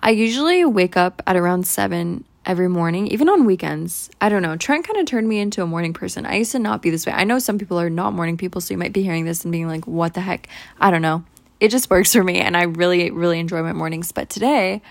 I 0.03 0.11
usually 0.11 0.65
wake 0.65 0.97
up 0.97 1.23
at 1.27 1.37
around 1.37 1.67
7 1.67 2.25
every 2.45 2.69
morning, 2.69 3.07
even 3.09 3.29
on 3.29 3.45
weekends. 3.45 4.11
I 4.21 4.29
don't 4.29 4.43
know. 4.43 4.57
Trent 4.57 4.87
kind 4.87 4.99
of 4.99 5.07
turned 5.07 5.29
me 5.29 5.39
into 5.39 5.63
a 5.63 5.67
morning 5.67 5.93
person. 5.93 6.27
I 6.27 6.37
used 6.37 6.53
to 6.53 6.59
not 6.59 6.83
be 6.83 6.91
this 6.91 7.07
way. 7.07 7.13
I 7.13 7.25
know 7.25 7.39
some 7.39 7.59
people 7.59 7.79
are 7.79 7.91
not 7.91 8.13
morning 8.13 8.37
people, 8.37 8.61
so 8.61 8.75
you 8.75 8.79
might 8.79 8.93
be 8.93 9.03
hearing 9.03 9.25
this 9.25 9.45
and 9.45 9.53
being 9.53 9.69
like, 9.69 9.87
what 9.87 10.15
the 10.15 10.21
heck? 10.21 10.49
I 10.81 10.91
don't 10.91 11.03
know 11.03 11.25
it 11.63 11.71
just 11.71 11.89
works 11.91 12.13
for 12.13 12.25
me 12.25 12.41
and 12.41 12.57
I 12.57 12.65
really, 12.65 13.13
really 13.13 13.39
enjoy 13.39 13.63
my 13.63 13.73
mornings. 13.73 14.11
But 14.11 14.29
today 14.29 14.83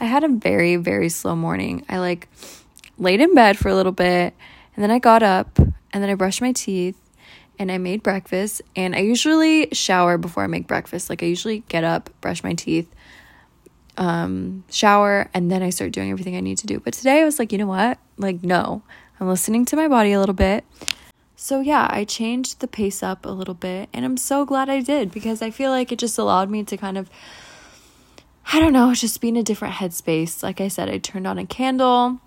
I 0.00 0.06
had 0.06 0.24
a 0.24 0.28
very, 0.28 0.76
very 0.76 1.10
slow 1.10 1.36
morning. 1.36 1.84
I 1.86 1.98
like 1.98 2.28
laid 2.96 3.20
in 3.20 3.34
bed 3.34 3.58
for 3.58 3.68
a 3.68 3.74
little 3.74 3.92
bit 3.92 4.32
and 4.74 4.82
then 4.82 4.90
I 4.90 4.98
got 4.98 5.22
up 5.22 5.58
and 5.58 6.02
then 6.02 6.08
I 6.08 6.14
brushed 6.14 6.40
my 6.40 6.52
teeth 6.52 6.98
and 7.58 7.70
I 7.70 7.76
made 7.76 8.02
breakfast. 8.02 8.62
And 8.74 8.96
I 8.96 9.00
usually 9.00 9.68
shower 9.72 10.16
before 10.16 10.44
I 10.44 10.46
make 10.46 10.66
breakfast. 10.66 11.10
Like 11.10 11.22
I 11.22 11.26
usually 11.26 11.58
get 11.68 11.84
up, 11.84 12.08
brush 12.22 12.42
my 12.42 12.54
teeth, 12.54 12.90
um, 13.96 14.64
shower, 14.70 15.28
and 15.34 15.50
then 15.50 15.62
I 15.62 15.70
start 15.70 15.92
doing 15.92 16.10
everything 16.10 16.36
I 16.36 16.40
need 16.40 16.58
to 16.58 16.66
do. 16.66 16.80
But 16.80 16.94
today 16.94 17.20
I 17.20 17.24
was 17.24 17.38
like, 17.38 17.52
you 17.52 17.58
know 17.58 17.66
what? 17.66 17.98
Like, 18.16 18.42
no, 18.42 18.82
I'm 19.20 19.28
listening 19.28 19.64
to 19.66 19.76
my 19.76 19.88
body 19.88 20.12
a 20.12 20.20
little 20.20 20.34
bit. 20.34 20.64
So, 21.36 21.60
yeah, 21.60 21.88
I 21.90 22.04
changed 22.04 22.60
the 22.60 22.68
pace 22.68 23.02
up 23.02 23.26
a 23.26 23.30
little 23.30 23.54
bit, 23.54 23.88
and 23.92 24.04
I'm 24.04 24.16
so 24.16 24.44
glad 24.44 24.68
I 24.68 24.80
did 24.80 25.10
because 25.10 25.42
I 25.42 25.50
feel 25.50 25.70
like 25.70 25.92
it 25.92 25.98
just 25.98 26.18
allowed 26.18 26.48
me 26.48 26.62
to 26.64 26.76
kind 26.76 26.96
of, 26.96 27.10
I 28.52 28.60
don't 28.60 28.72
know, 28.72 28.94
just 28.94 29.20
be 29.20 29.28
in 29.28 29.36
a 29.36 29.42
different 29.42 29.74
headspace. 29.74 30.42
Like 30.42 30.60
I 30.60 30.68
said, 30.68 30.88
I 30.88 30.98
turned 30.98 31.26
on 31.26 31.38
a 31.38 31.46
candle, 31.46 32.20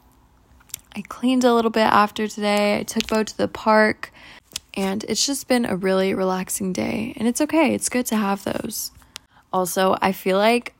I 0.95 1.01
cleaned 1.01 1.43
a 1.43 1.53
little 1.53 1.71
bit 1.71 1.81
after 1.81 2.27
today, 2.27 2.79
I 2.79 2.83
took 2.83 3.07
Bo 3.07 3.23
to 3.23 3.37
the 3.37 3.47
park, 3.47 4.11
and 4.73 5.03
it's 5.05 5.25
just 5.25 5.47
been 5.47 5.65
a 5.65 5.75
really 5.75 6.13
relaxing 6.13 6.73
day. 6.73 7.13
And 7.17 7.27
it's 7.27 7.41
okay, 7.41 7.73
it's 7.73 7.89
good 7.89 8.05
to 8.07 8.17
have 8.17 8.43
those. 8.43 8.91
Also, 9.51 9.97
I 10.01 10.11
feel 10.11 10.37
like 10.37 10.75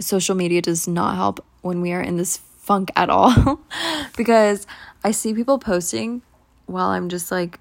social 0.00 0.34
media 0.34 0.62
does 0.62 0.88
not 0.88 1.16
help 1.16 1.44
when 1.62 1.80
we 1.80 1.92
are 1.92 2.00
in 2.00 2.16
this 2.16 2.38
funk 2.38 2.90
at 2.96 3.10
all 3.10 3.60
because 4.16 4.66
I 5.04 5.12
see 5.12 5.34
people 5.34 5.58
posting 5.58 6.22
while 6.66 6.88
I'm 6.88 7.08
just 7.08 7.30
like 7.30 7.58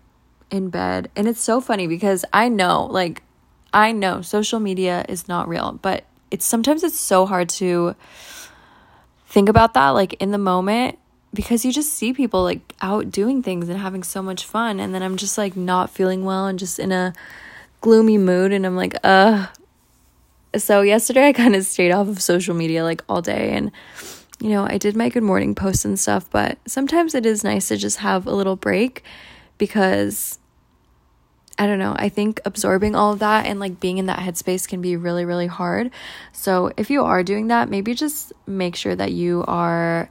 in 0.49 0.69
bed. 0.69 1.09
And 1.15 1.27
it's 1.27 1.41
so 1.41 1.61
funny 1.61 1.87
because 1.87 2.25
I 2.33 2.49
know, 2.49 2.85
like, 2.85 3.23
I 3.73 3.91
know 3.91 4.21
social 4.21 4.59
media 4.59 5.05
is 5.07 5.27
not 5.27 5.47
real, 5.47 5.79
but 5.81 6.05
it's 6.31 6.45
sometimes 6.45 6.83
it's 6.83 6.99
so 6.99 7.25
hard 7.25 7.49
to 7.49 7.95
think 9.27 9.49
about 9.49 9.73
that, 9.75 9.89
like, 9.89 10.13
in 10.13 10.31
the 10.31 10.37
moment 10.37 10.97
because 11.33 11.63
you 11.63 11.71
just 11.71 11.93
see 11.93 12.11
people 12.11 12.41
like 12.41 12.73
out 12.81 13.11
doing 13.11 13.43
things 13.43 13.69
and 13.69 13.77
having 13.79 14.03
so 14.03 14.21
much 14.21 14.45
fun. 14.45 14.79
And 14.79 14.95
then 14.95 15.03
I'm 15.03 15.17
just 15.17 15.37
like 15.37 15.55
not 15.55 15.91
feeling 15.91 16.25
well 16.25 16.47
and 16.47 16.57
just 16.57 16.79
in 16.79 16.91
a 16.91 17.13
gloomy 17.81 18.17
mood. 18.17 18.51
And 18.51 18.65
I'm 18.65 18.75
like, 18.75 18.95
uh. 19.03 19.47
So 20.57 20.81
yesterday 20.81 21.27
I 21.27 21.33
kind 21.33 21.55
of 21.55 21.65
stayed 21.65 21.91
off 21.91 22.07
of 22.07 22.21
social 22.21 22.55
media 22.55 22.83
like 22.83 23.03
all 23.07 23.21
day 23.21 23.51
and 23.51 23.71
you 24.41 24.49
know, 24.49 24.65
I 24.67 24.77
did 24.77 24.95
my 24.95 25.09
good 25.09 25.23
morning 25.23 25.53
posts 25.53 25.83
and 25.83 25.99
stuff, 25.99 26.29
but 26.29 26.57
sometimes 26.65 27.13
it 27.13 27.25
is 27.25 27.43
nice 27.43 27.67
to 27.67 27.77
just 27.77 27.97
have 27.97 28.25
a 28.25 28.31
little 28.31 28.55
break 28.55 29.03
because 29.57 30.39
I 31.57 31.67
don't 31.67 31.77
know, 31.77 31.93
I 31.97 32.07
think 32.07 32.39
absorbing 32.45 32.95
all 32.95 33.11
of 33.11 33.19
that 33.19 33.45
and 33.45 33.59
like 33.59 33.81
being 33.81 33.97
in 33.97 34.05
that 34.05 34.19
headspace 34.19 34.65
can 34.65 34.81
be 34.81 34.95
really, 34.95 35.25
really 35.25 35.47
hard. 35.47 35.91
So 36.31 36.71
if 36.77 36.89
you 36.89 37.03
are 37.03 37.21
doing 37.21 37.47
that, 37.47 37.69
maybe 37.69 37.93
just 37.93 38.31
make 38.47 38.77
sure 38.77 38.95
that 38.95 39.11
you 39.11 39.43
are 39.45 40.09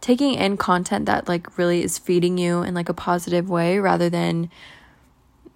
taking 0.00 0.34
in 0.34 0.56
content 0.56 1.06
that 1.06 1.26
like 1.28 1.58
really 1.58 1.82
is 1.82 1.98
feeding 1.98 2.38
you 2.38 2.62
in 2.62 2.72
like 2.72 2.88
a 2.88 2.94
positive 2.94 3.50
way 3.50 3.80
rather 3.80 4.08
than 4.08 4.48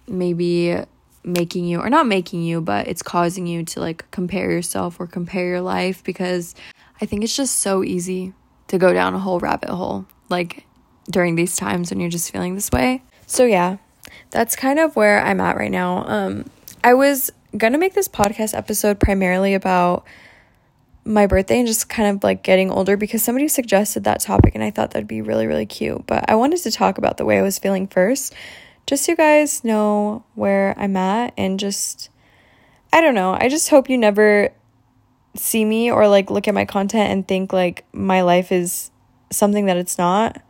maybe 0.05 0.77
making 1.25 1.65
you 1.65 1.79
or 1.79 1.89
not 1.89 2.05
making 2.05 2.43
you 2.43 2.61
but 2.61 2.87
it's 2.87 3.01
causing 3.01 3.47
you 3.47 3.63
to 3.63 3.79
like 3.79 4.09
compare 4.11 4.51
yourself 4.51 4.99
or 4.99 5.07
compare 5.07 5.47
your 5.47 5.61
life 5.61 6.03
because 6.03 6.53
I 7.01 7.05
think 7.05 7.23
it's 7.23 7.35
just 7.35 7.59
so 7.59 7.83
easy 7.83 8.33
to 8.67 8.77
go 8.77 8.93
down 8.93 9.13
a 9.13 9.19
whole 9.19 9.39
rabbit 9.39 9.69
hole 9.69 10.05
like 10.29 10.65
during 11.09 11.35
these 11.35 11.55
times 11.55 11.91
when 11.91 11.99
you're 11.99 12.09
just 12.09 12.31
feeling 12.31 12.55
this 12.55 12.71
way. 12.71 13.03
So 13.27 13.45
yeah, 13.45 13.77
that's 14.31 14.55
kind 14.55 14.79
of 14.79 14.95
where 14.95 15.23
I'm 15.23 15.39
at 15.41 15.57
right 15.57 15.71
now. 15.71 16.05
Um 16.07 16.45
I 16.83 16.93
was 16.93 17.31
to 17.59 17.77
make 17.77 17.93
this 17.93 18.07
podcast 18.07 18.55
episode 18.55 18.99
primarily 18.99 19.53
about 19.53 20.05
my 21.05 21.27
birthday 21.27 21.59
and 21.59 21.67
just 21.67 21.87
kind 21.87 22.15
of 22.15 22.23
like 22.23 22.43
getting 22.43 22.71
older 22.71 22.97
because 22.97 23.23
somebody 23.23 23.47
suggested 23.47 24.03
that 24.03 24.19
topic 24.19 24.55
and 24.55 24.63
I 24.63 24.71
thought 24.71 24.91
that'd 24.91 25.07
be 25.07 25.21
really, 25.21 25.45
really 25.45 25.67
cute. 25.67 26.05
But 26.07 26.29
I 26.29 26.35
wanted 26.35 26.59
to 26.63 26.71
talk 26.71 26.97
about 26.97 27.17
the 27.17 27.25
way 27.25 27.37
I 27.37 27.43
was 27.43 27.59
feeling 27.59 27.87
first, 27.87 28.33
just 28.85 29.05
so 29.05 29.11
you 29.13 29.15
guys 29.15 29.63
know 29.63 30.23
where 30.35 30.73
I'm 30.77 30.95
at 30.97 31.33
and 31.37 31.59
just, 31.59 32.09
I 32.93 33.01
don't 33.01 33.15
know. 33.15 33.33
I 33.33 33.49
just 33.49 33.69
hope 33.69 33.89
you 33.89 33.97
never 33.97 34.49
see 35.35 35.65
me 35.65 35.91
or 35.91 36.07
like 36.07 36.29
look 36.29 36.47
at 36.47 36.53
my 36.53 36.65
content 36.65 37.11
and 37.11 37.27
think 37.27 37.51
like 37.51 37.85
my 37.91 38.21
life 38.21 38.51
is 38.51 38.91
something 39.31 39.65
that 39.65 39.77
it's 39.77 39.97
not 39.97 40.41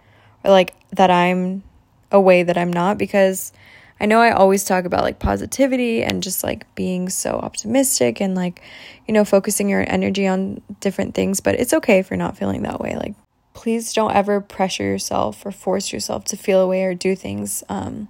or 0.44 0.51
like 0.51 0.75
that 0.92 1.10
I'm 1.10 1.63
a 2.12 2.22
way 2.22 2.44
that 2.44 2.58
I'm 2.58 2.72
not 2.72 2.98
because 2.98 3.51
I 4.00 4.06
know 4.06 4.20
I 4.20 4.32
always 4.32 4.65
talk 4.65 4.86
about 4.86 5.04
like 5.04 5.20
positivity 5.20 6.04
and 6.04 6.22
just 6.22 6.44
like 6.44 6.74
being 6.75 7.10
so 7.10 7.32
optimistic 7.32 8.22
and 8.22 8.36
like, 8.36 8.62
you 9.08 9.13
know, 9.13 9.24
focusing 9.24 9.70
your 9.70 9.86
energy 9.89 10.27
on 10.27 10.62
different 10.82 11.15
things, 11.15 11.39
but 11.39 11.56
it's 11.56 11.74
okay 11.74 12.00
if 12.00 12.10
you're 12.10 12.18
not 12.18 12.38
feeling 12.38 12.63
that 12.63 12.82
way. 12.82 12.96
Like, 12.96 13.15
please 13.55 13.93
don't 13.93 14.13
ever 14.13 14.39
pressure 14.39 14.83
yourself 14.83 15.43
or 15.45 15.51
force 15.51 15.91
yourself 15.91 16.25
to 16.25 16.38
feel 16.38 16.62
a 16.62 16.67
way 16.67 16.83
or 16.83 16.93
do 16.93 17.15
things 17.15 17.63
um, 17.69 18.07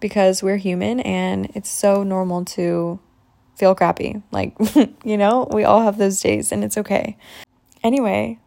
because 0.00 0.42
we're 0.42 0.56
human 0.56 0.98
and 1.00 1.52
it's 1.54 1.68
so 1.68 2.02
normal 2.02 2.44
to 2.44 2.98
feel 3.54 3.74
crappy. 3.74 4.22
Like, 4.32 4.56
you 5.04 5.16
know, 5.16 5.46
we 5.52 5.64
all 5.64 5.82
have 5.82 5.98
those 5.98 6.20
days 6.20 6.50
and 6.50 6.64
it's 6.64 6.78
okay. 6.78 7.16
Anyway, 7.84 8.38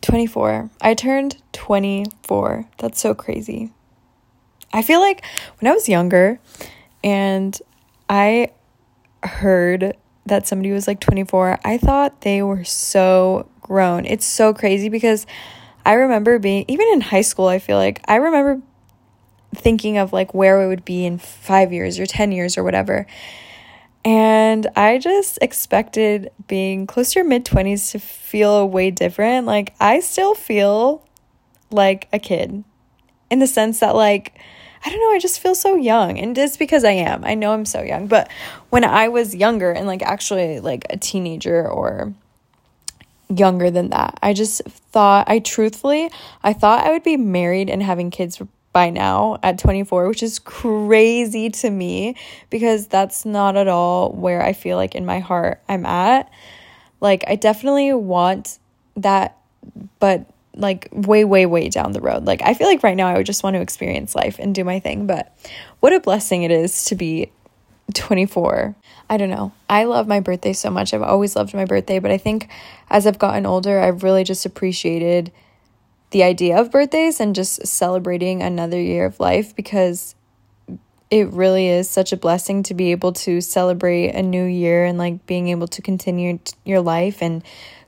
24. 0.00 0.70
I 0.80 0.94
turned 0.94 1.36
24. 1.52 2.66
That's 2.78 3.00
so 3.00 3.14
crazy. 3.14 3.70
I 4.72 4.82
feel 4.82 5.00
like 5.00 5.22
when 5.58 5.70
I 5.70 5.74
was 5.74 5.88
younger 5.88 6.40
and 7.04 7.56
I 8.08 8.52
heard 9.22 9.94
that 10.24 10.46
somebody 10.46 10.72
was 10.72 10.86
like 10.86 11.00
24, 11.00 11.58
I 11.64 11.76
thought 11.76 12.22
they 12.22 12.42
were 12.42 12.64
so 12.64 13.49
grown. 13.70 14.04
It's 14.04 14.26
so 14.26 14.52
crazy 14.52 14.88
because 14.88 15.28
I 15.86 15.92
remember 15.92 16.40
being, 16.40 16.64
even 16.66 16.88
in 16.92 17.00
high 17.00 17.20
school, 17.20 17.46
I 17.46 17.60
feel 17.60 17.76
like 17.76 18.00
I 18.08 18.16
remember 18.16 18.60
thinking 19.54 19.96
of 19.96 20.12
like 20.12 20.34
where 20.34 20.58
we 20.58 20.66
would 20.66 20.84
be 20.84 21.06
in 21.06 21.18
five 21.18 21.72
years 21.72 22.00
or 22.00 22.04
10 22.04 22.32
years 22.32 22.58
or 22.58 22.64
whatever. 22.64 23.06
And 24.04 24.66
I 24.74 24.98
just 24.98 25.38
expected 25.40 26.32
being 26.48 26.88
close 26.88 27.12
to 27.12 27.22
mid 27.22 27.44
20s 27.44 27.92
to 27.92 28.00
feel 28.00 28.68
way 28.68 28.90
different. 28.90 29.46
Like, 29.46 29.72
I 29.78 30.00
still 30.00 30.34
feel 30.34 31.06
like 31.70 32.08
a 32.12 32.18
kid 32.18 32.64
in 33.30 33.38
the 33.38 33.46
sense 33.46 33.78
that, 33.78 33.94
like, 33.94 34.36
I 34.84 34.90
don't 34.90 35.00
know, 35.00 35.12
I 35.12 35.20
just 35.20 35.38
feel 35.38 35.54
so 35.54 35.76
young. 35.76 36.18
And 36.18 36.36
it's 36.36 36.56
because 36.56 36.82
I 36.82 36.92
am. 36.92 37.24
I 37.24 37.36
know 37.36 37.52
I'm 37.52 37.66
so 37.66 37.82
young. 37.82 38.08
But 38.08 38.32
when 38.70 38.82
I 38.82 39.06
was 39.06 39.32
younger 39.32 39.70
and 39.70 39.86
like 39.86 40.02
actually 40.02 40.58
like 40.58 40.86
a 40.90 40.96
teenager 40.96 41.68
or 41.68 42.14
younger 43.34 43.70
than 43.70 43.90
that, 43.90 44.18
I 44.22 44.32
just 44.32 44.62
thought, 44.64 45.28
I 45.28 45.38
truthfully, 45.38 46.10
I 46.42 46.52
thought 46.52 46.84
I 46.84 46.90
would 46.90 47.02
be 47.02 47.16
married 47.16 47.70
and 47.70 47.82
having 47.82 48.10
kids 48.10 48.40
by 48.72 48.90
now 48.90 49.38
at 49.42 49.58
24, 49.58 50.08
which 50.08 50.22
is 50.22 50.38
crazy 50.38 51.50
to 51.50 51.70
me 51.70 52.16
because 52.50 52.86
that's 52.86 53.24
not 53.24 53.56
at 53.56 53.68
all 53.68 54.12
where 54.12 54.42
I 54.42 54.52
feel 54.52 54.76
like 54.76 54.94
in 54.94 55.04
my 55.04 55.18
heart 55.18 55.60
I'm 55.68 55.86
at. 55.86 56.30
Like, 57.00 57.24
I 57.26 57.36
definitely 57.36 57.92
want 57.94 58.58
that, 58.96 59.38
but 59.98 60.26
like 60.54 60.88
way, 60.92 61.24
way, 61.24 61.46
way 61.46 61.68
down 61.68 61.92
the 61.92 62.00
road. 62.00 62.26
Like, 62.26 62.42
I 62.42 62.54
feel 62.54 62.66
like 62.66 62.82
right 62.82 62.96
now 62.96 63.08
I 63.08 63.16
would 63.16 63.26
just 63.26 63.42
want 63.42 63.54
to 63.54 63.60
experience 63.60 64.14
life 64.14 64.38
and 64.38 64.54
do 64.54 64.64
my 64.64 64.78
thing, 64.78 65.06
but 65.06 65.36
what 65.80 65.92
a 65.92 66.00
blessing 66.00 66.42
it 66.42 66.50
is 66.50 66.84
to 66.86 66.94
be 66.94 67.32
24. 67.94 68.74
I 69.08 69.16
don't 69.16 69.30
know. 69.30 69.52
I 69.68 69.84
love 69.84 70.06
my 70.06 70.20
birthday 70.20 70.52
so 70.52 70.70
much. 70.70 70.94
I've 70.94 71.02
always 71.02 71.36
loved 71.36 71.54
my 71.54 71.64
birthday, 71.64 71.98
but 71.98 72.10
I 72.10 72.18
think 72.18 72.48
as 72.90 73.06
I've 73.06 73.18
gotten 73.18 73.46
older, 73.46 73.80
I've 73.80 74.02
really 74.02 74.24
just 74.24 74.46
appreciated 74.46 75.32
the 76.10 76.22
idea 76.22 76.58
of 76.58 76.70
birthdays 76.70 77.20
and 77.20 77.34
just 77.34 77.66
celebrating 77.66 78.42
another 78.42 78.80
year 78.80 79.06
of 79.06 79.20
life 79.20 79.54
because 79.54 80.14
it 81.10 81.28
really 81.32 81.68
is 81.68 81.88
such 81.88 82.12
a 82.12 82.16
blessing 82.16 82.62
to 82.64 82.74
be 82.74 82.92
able 82.92 83.12
to 83.12 83.40
celebrate 83.40 84.10
a 84.10 84.22
new 84.22 84.44
year 84.44 84.84
and 84.84 84.98
like 84.98 85.26
being 85.26 85.48
able 85.48 85.66
to 85.68 85.82
continue 85.82 86.38
your 86.64 86.80
life 86.80 87.20
and 87.20 87.42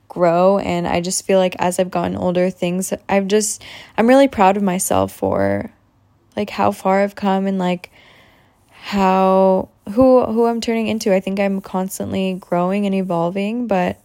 grow 0.09 0.59
and 0.59 0.87
I 0.87 1.01
just 1.01 1.25
feel 1.25 1.39
like 1.39 1.55
as 1.57 1.79
I've 1.79 1.89
gotten 1.89 2.15
older 2.15 2.49
things 2.49 2.93
I've 3.09 3.27
just 3.27 3.63
I'm 3.97 4.07
really 4.07 4.27
proud 4.27 4.57
of 4.57 4.63
myself 4.63 5.11
for 5.11 5.71
like 6.35 6.51
how 6.51 6.71
far 6.71 7.01
I've 7.01 7.15
come 7.15 7.47
and 7.47 7.57
like 7.57 7.91
how 8.83 9.69
who 9.93 10.25
who 10.25 10.45
I'm 10.45 10.59
turning 10.59 10.87
into. 10.87 11.15
I 11.15 11.21
think 11.21 11.39
I'm 11.39 11.61
constantly 11.61 12.33
growing 12.33 12.85
and 12.85 12.93
evolving, 12.93 13.65
but 13.65 13.97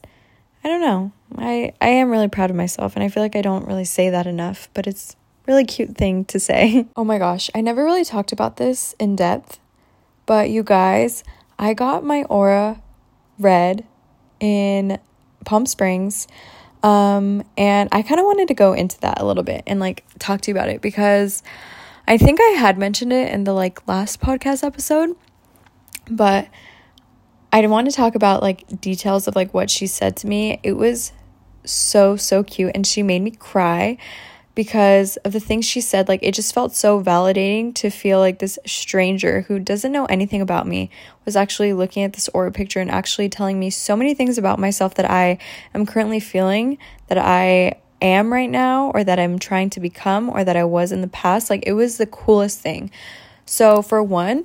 I 0.62 0.68
don't 0.68 0.80
know. 0.80 1.10
I 1.36 1.72
I 1.80 1.88
am 1.88 2.10
really 2.10 2.28
proud 2.28 2.48
of 2.48 2.54
myself 2.54 2.94
and 2.94 3.02
I 3.02 3.08
feel 3.08 3.24
like 3.24 3.34
I 3.34 3.42
don't 3.42 3.66
really 3.66 3.84
say 3.84 4.08
that 4.08 4.28
enough, 4.28 4.68
but 4.74 4.86
it's 4.86 5.16
really 5.48 5.64
cute 5.64 5.96
thing 5.96 6.24
to 6.26 6.38
say. 6.38 6.86
Oh 6.96 7.02
my 7.02 7.18
gosh, 7.18 7.50
I 7.56 7.60
never 7.60 7.82
really 7.82 8.04
talked 8.04 8.30
about 8.30 8.56
this 8.56 8.94
in 9.00 9.16
depth, 9.16 9.58
but 10.26 10.48
you 10.48 10.62
guys, 10.62 11.24
I 11.58 11.74
got 11.74 12.04
my 12.04 12.22
aura 12.24 12.80
read 13.36 13.84
in 14.38 15.00
Palm 15.44 15.66
Springs. 15.66 16.28
Um, 16.84 17.42
and 17.56 17.88
I 17.90 18.02
kind 18.02 18.20
of 18.20 18.26
wanted 18.26 18.46
to 18.46 18.54
go 18.54 18.74
into 18.74 19.00
that 19.00 19.20
a 19.20 19.26
little 19.26 19.42
bit 19.42 19.64
and 19.66 19.80
like 19.80 20.04
talk 20.20 20.40
to 20.42 20.52
you 20.52 20.56
about 20.56 20.68
it 20.68 20.80
because 20.80 21.42
I 22.08 22.16
think 22.16 22.40
I 22.40 22.54
had 22.56 22.78
mentioned 22.78 23.12
it 23.12 23.30
in 23.30 23.44
the 23.44 23.52
like 23.52 23.86
last 23.86 24.18
podcast 24.18 24.64
episode, 24.64 25.14
but 26.10 26.48
I 27.52 27.66
want 27.66 27.90
to 27.90 27.94
talk 27.94 28.14
about 28.14 28.40
like 28.40 28.80
details 28.80 29.28
of 29.28 29.36
like 29.36 29.52
what 29.52 29.68
she 29.68 29.86
said 29.86 30.16
to 30.16 30.26
me. 30.26 30.58
It 30.62 30.72
was 30.72 31.12
so 31.64 32.16
so 32.16 32.42
cute 32.42 32.72
and 32.74 32.86
she 32.86 33.02
made 33.02 33.20
me 33.20 33.30
cry 33.30 33.98
because 34.54 35.18
of 35.18 35.34
the 35.34 35.38
things 35.38 35.66
she 35.66 35.82
said. 35.82 36.08
Like, 36.08 36.20
it 36.22 36.32
just 36.32 36.54
felt 36.54 36.74
so 36.74 37.00
validating 37.02 37.74
to 37.74 37.90
feel 37.90 38.20
like 38.20 38.38
this 38.38 38.58
stranger 38.64 39.42
who 39.42 39.58
doesn't 39.58 39.92
know 39.92 40.06
anything 40.06 40.40
about 40.40 40.66
me 40.66 40.88
was 41.26 41.36
actually 41.36 41.74
looking 41.74 42.04
at 42.04 42.14
this 42.14 42.30
aura 42.30 42.50
picture 42.50 42.80
and 42.80 42.90
actually 42.90 43.28
telling 43.28 43.60
me 43.60 43.68
so 43.68 43.94
many 43.94 44.14
things 44.14 44.38
about 44.38 44.58
myself 44.58 44.94
that 44.94 45.10
I 45.10 45.36
am 45.74 45.84
currently 45.84 46.20
feeling, 46.20 46.78
that 47.08 47.18
I 47.18 47.82
am 48.00 48.32
right 48.32 48.50
now, 48.50 48.90
or 48.90 49.04
that 49.04 49.18
I'm 49.18 49.38
trying 49.38 49.70
to 49.70 49.80
become, 49.80 50.30
or 50.30 50.44
that 50.44 50.56
I 50.56 50.64
was 50.64 50.92
in 50.92 51.00
the 51.00 51.08
past. 51.08 51.50
Like, 51.50 51.64
it 51.66 51.72
was 51.72 51.98
the 51.98 52.06
coolest 52.06 52.60
thing. 52.60 52.90
So, 53.46 53.82
for 53.82 54.02
one, 54.02 54.44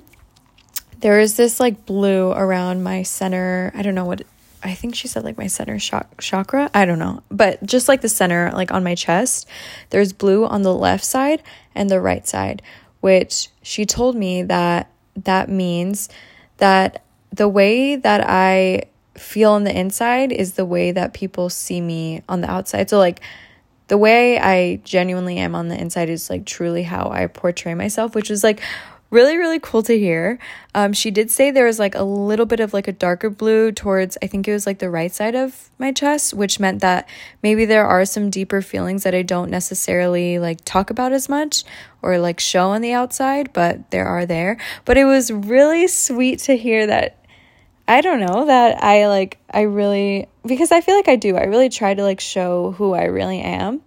there 1.00 1.20
is 1.20 1.36
this 1.36 1.60
like 1.60 1.84
blue 1.84 2.30
around 2.32 2.82
my 2.82 3.02
center. 3.02 3.70
I 3.74 3.82
don't 3.82 3.94
know 3.94 4.06
what 4.06 4.22
I 4.62 4.72
think 4.72 4.94
she 4.94 5.06
said 5.06 5.24
like 5.24 5.36
my 5.36 5.46
center 5.46 5.78
chakra. 5.78 6.70
I 6.72 6.86
don't 6.86 6.98
know. 6.98 7.22
But 7.30 7.62
just 7.64 7.86
like 7.86 8.00
the 8.00 8.08
center, 8.08 8.50
like 8.54 8.72
on 8.72 8.82
my 8.82 8.94
chest, 8.94 9.46
there's 9.90 10.14
blue 10.14 10.46
on 10.46 10.62
the 10.62 10.74
left 10.74 11.04
side 11.04 11.42
and 11.74 11.90
the 11.90 12.00
right 12.00 12.26
side, 12.26 12.62
which 13.00 13.50
she 13.60 13.84
told 13.84 14.16
me 14.16 14.42
that 14.44 14.90
that 15.14 15.50
means 15.50 16.08
that 16.56 17.04
the 17.30 17.48
way 17.48 17.96
that 17.96 18.24
I 18.26 18.84
feel 19.14 19.52
on 19.52 19.64
the 19.64 19.78
inside 19.78 20.32
is 20.32 20.54
the 20.54 20.64
way 20.64 20.90
that 20.92 21.12
people 21.12 21.50
see 21.50 21.82
me 21.82 22.22
on 22.28 22.40
the 22.40 22.50
outside. 22.50 22.88
So, 22.88 22.98
like, 22.98 23.20
the 23.88 23.98
way 23.98 24.38
I 24.38 24.76
genuinely 24.84 25.38
am 25.38 25.54
on 25.54 25.68
the 25.68 25.80
inside 25.80 26.08
is 26.08 26.30
like 26.30 26.46
truly 26.46 26.82
how 26.82 27.10
I 27.10 27.26
portray 27.26 27.74
myself, 27.74 28.14
which 28.14 28.30
is 28.30 28.42
like 28.42 28.60
really 29.10 29.36
really 29.36 29.60
cool 29.60 29.82
to 29.84 29.96
hear. 29.96 30.38
Um, 30.74 30.92
she 30.92 31.10
did 31.12 31.30
say 31.30 31.50
there 31.50 31.66
was 31.66 31.78
like 31.78 31.94
a 31.94 32.02
little 32.02 32.46
bit 32.46 32.58
of 32.58 32.72
like 32.72 32.88
a 32.88 32.92
darker 32.92 33.30
blue 33.30 33.70
towards 33.70 34.18
i 34.20 34.26
think 34.26 34.48
it 34.48 34.52
was 34.52 34.66
like 34.66 34.80
the 34.80 34.90
right 34.90 35.14
side 35.14 35.36
of 35.36 35.70
my 35.78 35.92
chest 35.92 36.34
which 36.34 36.58
meant 36.58 36.80
that 36.80 37.08
maybe 37.40 37.64
there 37.64 37.86
are 37.86 38.04
some 38.04 38.28
deeper 38.28 38.60
feelings 38.60 39.04
that 39.04 39.14
i 39.14 39.22
don't 39.22 39.50
necessarily 39.50 40.40
like 40.40 40.58
talk 40.64 40.90
about 40.90 41.12
as 41.12 41.28
much 41.28 41.62
or 42.04 42.18
like 42.18 42.38
show 42.38 42.70
on 42.70 42.82
the 42.82 42.92
outside 42.92 43.52
but 43.52 43.90
there 43.90 44.06
are 44.06 44.26
there. 44.26 44.58
But 44.84 44.98
it 44.98 45.04
was 45.04 45.32
really 45.32 45.88
sweet 45.88 46.40
to 46.40 46.56
hear 46.56 46.86
that 46.86 47.23
I 47.86 48.00
don't 48.00 48.20
know 48.20 48.46
that 48.46 48.82
I 48.82 49.08
like 49.08 49.38
I 49.50 49.62
really 49.62 50.28
because 50.46 50.72
I 50.72 50.80
feel 50.80 50.94
like 50.96 51.08
I 51.08 51.16
do. 51.16 51.36
I 51.36 51.44
really 51.44 51.68
try 51.68 51.92
to 51.94 52.02
like 52.02 52.20
show 52.20 52.72
who 52.72 52.94
I 52.94 53.04
really 53.04 53.40
am. 53.40 53.82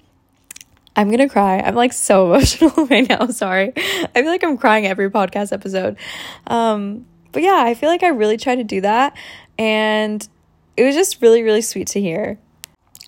I'm 0.95 1.09
gonna 1.09 1.29
cry. 1.29 1.59
I'm 1.59 1.75
like 1.75 1.93
so 1.93 2.25
emotional 2.33 2.85
right 2.87 3.07
now. 3.07 3.27
Sorry. 3.27 3.73
I 3.75 4.21
feel 4.21 4.27
like 4.27 4.43
I'm 4.43 4.57
crying 4.57 4.85
every 4.85 5.09
podcast 5.09 5.51
episode. 5.51 5.97
Um, 6.47 7.05
but 7.31 7.43
yeah, 7.43 7.63
I 7.65 7.73
feel 7.73 7.89
like 7.89 8.03
I 8.03 8.09
really 8.09 8.37
try 8.37 8.55
to 8.55 8.63
do 8.63 8.81
that. 8.81 9.15
And 9.59 10.27
it 10.75 10.83
was 10.83 10.95
just 10.95 11.21
really, 11.21 11.43
really 11.43 11.61
sweet 11.61 11.87
to 11.89 12.01
hear. 12.01 12.39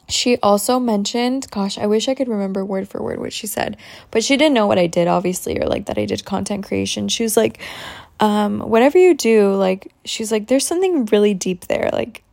she 0.08 0.38
also 0.38 0.79
mentioned, 0.79 1.48
gosh, 1.51 1.77
I 1.77 1.86
wish 1.86 2.08
I 2.08 2.15
could 2.15 2.27
remember 2.27 2.65
word 2.65 2.88
for 2.88 3.01
word 3.01 3.19
what 3.19 3.31
she 3.31 3.46
said, 3.48 3.77
but 4.12 4.24
she 4.24 4.38
didn't 4.38 4.55
know 4.55 4.65
what 4.67 4.79
I 4.79 4.88
did, 4.88 5.08
obviously, 5.08 5.60
or 5.60 5.67
like 5.67 5.86
that 5.86 5.98
I 6.00 6.05
did 6.05 6.25
content 6.25 6.65
creation. 6.65 7.08
She 7.08 7.24
was 7.24 7.38
like, 7.38 7.60
um, 8.20 8.60
whatever 8.60 8.98
you 8.98 9.14
do, 9.14 9.54
like, 9.54 9.92
she's 10.06 10.32
like, 10.32 10.48
there's 10.48 10.66
something 10.66 11.06
really 11.06 11.34
deep 11.34 11.68
there. 11.68 11.90
Like, 11.94 12.24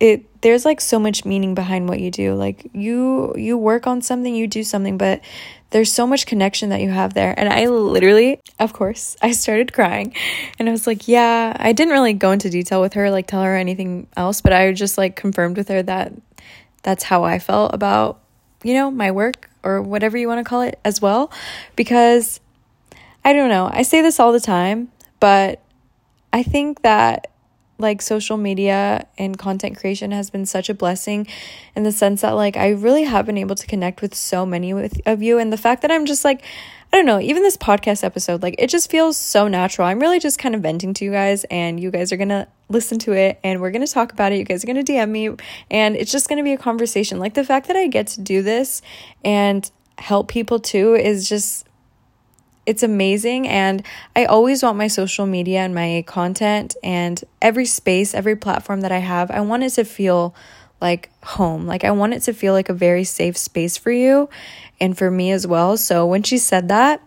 it, 0.00 0.42
there's 0.42 0.64
like 0.64 0.80
so 0.80 0.98
much 0.98 1.24
meaning 1.24 1.54
behind 1.54 1.88
what 1.88 2.00
you 2.00 2.10
do. 2.10 2.34
Like, 2.34 2.68
you, 2.72 3.34
you 3.36 3.56
work 3.56 3.86
on 3.86 4.02
something, 4.02 4.34
you 4.34 4.46
do 4.46 4.62
something, 4.62 4.98
but 4.98 5.22
there's 5.74 5.92
so 5.92 6.06
much 6.06 6.26
connection 6.26 6.68
that 6.68 6.80
you 6.80 6.90
have 6.90 7.14
there. 7.14 7.34
And 7.36 7.48
I 7.48 7.66
literally, 7.66 8.40
of 8.60 8.72
course, 8.72 9.16
I 9.22 9.32
started 9.32 9.72
crying 9.72 10.14
and 10.56 10.68
I 10.68 10.72
was 10.72 10.86
like, 10.86 11.08
yeah, 11.08 11.56
I 11.58 11.72
didn't 11.72 11.92
really 11.92 12.12
go 12.12 12.30
into 12.30 12.48
detail 12.48 12.80
with 12.80 12.92
her, 12.94 13.10
like 13.10 13.26
tell 13.26 13.42
her 13.42 13.56
anything 13.56 14.06
else, 14.16 14.40
but 14.40 14.52
I 14.52 14.72
just 14.72 14.96
like 14.96 15.16
confirmed 15.16 15.56
with 15.56 15.68
her 15.68 15.82
that 15.82 16.12
that's 16.84 17.02
how 17.02 17.24
I 17.24 17.40
felt 17.40 17.74
about, 17.74 18.20
you 18.62 18.74
know, 18.74 18.88
my 18.88 19.10
work 19.10 19.50
or 19.64 19.82
whatever 19.82 20.16
you 20.16 20.28
want 20.28 20.38
to 20.38 20.48
call 20.48 20.60
it 20.60 20.78
as 20.84 21.02
well. 21.02 21.32
Because 21.74 22.38
I 23.24 23.32
don't 23.32 23.48
know, 23.48 23.68
I 23.72 23.82
say 23.82 24.00
this 24.00 24.20
all 24.20 24.30
the 24.30 24.38
time, 24.38 24.92
but 25.24 25.62
I 26.34 26.42
think 26.42 26.82
that 26.82 27.28
like 27.78 28.02
social 28.02 28.36
media 28.36 29.06
and 29.16 29.38
content 29.38 29.78
creation 29.78 30.10
has 30.10 30.28
been 30.28 30.44
such 30.44 30.68
a 30.68 30.74
blessing 30.74 31.26
in 31.74 31.82
the 31.82 31.92
sense 31.92 32.20
that 32.20 32.32
like 32.32 32.58
I 32.58 32.72
really 32.72 33.04
have 33.04 33.24
been 33.24 33.38
able 33.38 33.54
to 33.54 33.66
connect 33.66 34.02
with 34.02 34.14
so 34.14 34.44
many 34.44 34.74
with, 34.74 35.00
of 35.06 35.22
you 35.22 35.38
and 35.38 35.50
the 35.50 35.56
fact 35.56 35.80
that 35.80 35.90
I'm 35.90 36.04
just 36.04 36.26
like 36.26 36.42
I 36.92 36.98
don't 36.98 37.06
know, 37.06 37.20
even 37.20 37.42
this 37.42 37.56
podcast 37.56 38.04
episode, 38.04 38.42
like 38.42 38.56
it 38.58 38.68
just 38.68 38.90
feels 38.90 39.16
so 39.16 39.48
natural. 39.48 39.88
I'm 39.88 39.98
really 39.98 40.20
just 40.20 40.38
kind 40.38 40.54
of 40.54 40.60
venting 40.60 40.92
to 40.92 41.06
you 41.06 41.10
guys, 41.10 41.44
and 41.44 41.80
you 41.80 41.90
guys 41.90 42.12
are 42.12 42.18
gonna 42.18 42.46
listen 42.68 42.98
to 42.98 43.12
it 43.12 43.40
and 43.42 43.62
we're 43.62 43.70
gonna 43.70 43.86
talk 43.86 44.12
about 44.12 44.30
it. 44.30 44.36
You 44.36 44.44
guys 44.44 44.62
are 44.62 44.66
gonna 44.66 44.84
DM 44.84 45.08
me, 45.08 45.30
and 45.70 45.96
it's 45.96 46.12
just 46.12 46.28
gonna 46.28 46.44
be 46.44 46.52
a 46.52 46.58
conversation. 46.58 47.18
Like 47.18 47.32
the 47.32 47.44
fact 47.44 47.68
that 47.68 47.76
I 47.76 47.86
get 47.86 48.08
to 48.08 48.20
do 48.20 48.42
this 48.42 48.82
and 49.24 49.70
help 49.96 50.28
people 50.28 50.60
too 50.60 50.94
is 50.94 51.26
just 51.26 51.66
it's 52.66 52.82
amazing 52.82 53.46
and 53.48 53.82
i 54.16 54.24
always 54.24 54.62
want 54.62 54.78
my 54.78 54.86
social 54.88 55.26
media 55.26 55.60
and 55.60 55.74
my 55.74 56.02
content 56.06 56.76
and 56.82 57.22
every 57.42 57.66
space 57.66 58.14
every 58.14 58.36
platform 58.36 58.80
that 58.80 58.92
i 58.92 58.98
have 58.98 59.30
i 59.30 59.40
want 59.40 59.62
it 59.62 59.70
to 59.70 59.84
feel 59.84 60.34
like 60.80 61.10
home 61.24 61.66
like 61.66 61.84
i 61.84 61.90
want 61.90 62.14
it 62.14 62.20
to 62.20 62.32
feel 62.32 62.52
like 62.52 62.68
a 62.68 62.74
very 62.74 63.04
safe 63.04 63.36
space 63.36 63.76
for 63.76 63.90
you 63.90 64.28
and 64.80 64.96
for 64.96 65.10
me 65.10 65.30
as 65.30 65.46
well. 65.46 65.76
So 65.76 66.06
when 66.06 66.22
she 66.22 66.38
said 66.38 66.68
that, 66.68 67.02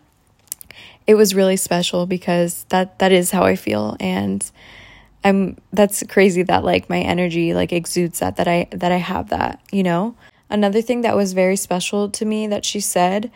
it 1.06 1.16
was 1.16 1.36
really 1.36 1.58
special 1.58 2.06
because 2.06 2.66
that 2.70 3.00
that 3.00 3.12
is 3.12 3.32
how 3.32 3.44
I 3.44 3.56
feel 3.56 3.96
and 4.00 4.50
I'm 5.24 5.58
that's 5.72 6.04
crazy 6.04 6.44
that 6.44 6.64
like 6.64 6.90
my 6.90 7.00
energy 7.00 7.54
like 7.54 7.72
exudes 7.72 8.20
that 8.20 8.36
that 8.38 8.48
I 8.48 8.68
that 8.72 8.92
I 8.92 8.98
have 8.98 9.30
that, 9.30 9.62
you 9.72 9.84
know? 9.84 10.16
Another 10.50 10.82
thing 10.82 11.02
that 11.02 11.16
was 11.16 11.34
very 11.34 11.56
special 11.56 12.10
to 12.10 12.26
me 12.26 12.48
that 12.48 12.64
she 12.64 12.80
said, 12.80 13.32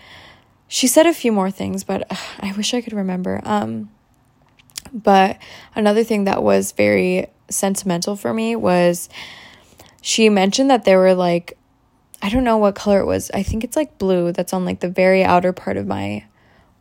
she 0.71 0.87
said 0.87 1.05
a 1.05 1.13
few 1.13 1.33
more 1.33 1.51
things, 1.51 1.83
but 1.83 2.09
I 2.39 2.53
wish 2.53 2.73
I 2.73 2.79
could 2.79 2.93
remember. 2.93 3.41
Um 3.43 3.89
but 4.93 5.37
another 5.75 6.03
thing 6.05 6.23
that 6.23 6.41
was 6.41 6.71
very 6.71 7.27
sentimental 7.49 8.15
for 8.15 8.33
me 8.33 8.55
was 8.55 9.09
she 10.01 10.29
mentioned 10.29 10.69
that 10.69 10.85
there 10.85 10.97
were 10.97 11.13
like 11.13 11.57
I 12.21 12.29
don't 12.29 12.45
know 12.45 12.57
what 12.57 12.75
color 12.75 13.01
it 13.01 13.05
was. 13.05 13.29
I 13.33 13.43
think 13.43 13.65
it's 13.65 13.75
like 13.75 13.97
blue 13.97 14.31
that's 14.31 14.53
on 14.53 14.63
like 14.63 14.79
the 14.79 14.89
very 14.89 15.25
outer 15.25 15.51
part 15.51 15.75
of 15.75 15.87
my 15.87 16.23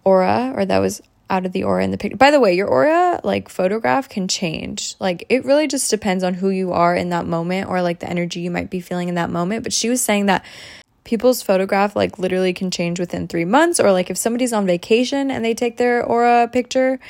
aura 0.04 0.52
or 0.54 0.64
that 0.64 0.78
was 0.78 1.02
out 1.28 1.44
of 1.44 1.50
the 1.50 1.64
aura 1.64 1.82
in 1.82 1.90
the 1.90 1.98
picture. 1.98 2.16
By 2.16 2.30
the 2.30 2.38
way, 2.38 2.54
your 2.54 2.68
aura 2.68 3.20
like 3.24 3.48
photograph 3.48 4.08
can 4.08 4.28
change. 4.28 4.94
Like 5.00 5.26
it 5.28 5.44
really 5.44 5.66
just 5.66 5.90
depends 5.90 6.22
on 6.22 6.34
who 6.34 6.50
you 6.50 6.70
are 6.72 6.94
in 6.94 7.08
that 7.08 7.26
moment 7.26 7.68
or 7.68 7.82
like 7.82 7.98
the 7.98 8.08
energy 8.08 8.38
you 8.38 8.52
might 8.52 8.70
be 8.70 8.80
feeling 8.80 9.08
in 9.08 9.16
that 9.16 9.30
moment. 9.30 9.64
But 9.64 9.72
she 9.72 9.88
was 9.88 10.00
saying 10.00 10.26
that 10.26 10.44
people's 11.10 11.42
photograph 11.42 11.96
like 11.96 12.20
literally 12.20 12.52
can 12.52 12.70
change 12.70 13.00
within 13.00 13.26
3 13.26 13.44
months 13.44 13.80
or 13.80 13.90
like 13.90 14.10
if 14.10 14.16
somebody's 14.16 14.52
on 14.52 14.64
vacation 14.64 15.28
and 15.28 15.44
they 15.44 15.54
take 15.54 15.76
their 15.76 16.04
aura 16.04 16.48
picture, 16.52 17.00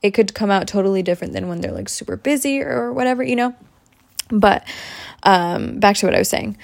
it 0.00 0.12
could 0.12 0.32
come 0.32 0.48
out 0.48 0.68
totally 0.68 1.02
different 1.02 1.32
than 1.32 1.48
when 1.48 1.60
they're 1.60 1.72
like 1.72 1.88
super 1.88 2.16
busy 2.16 2.62
or 2.62 2.92
whatever, 2.92 3.22
you 3.24 3.34
know. 3.34 3.54
But 4.30 4.62
um 5.24 5.80
back 5.80 5.96
to 5.96 6.06
what 6.06 6.14
I 6.14 6.18
was 6.18 6.28
saying 6.28 6.56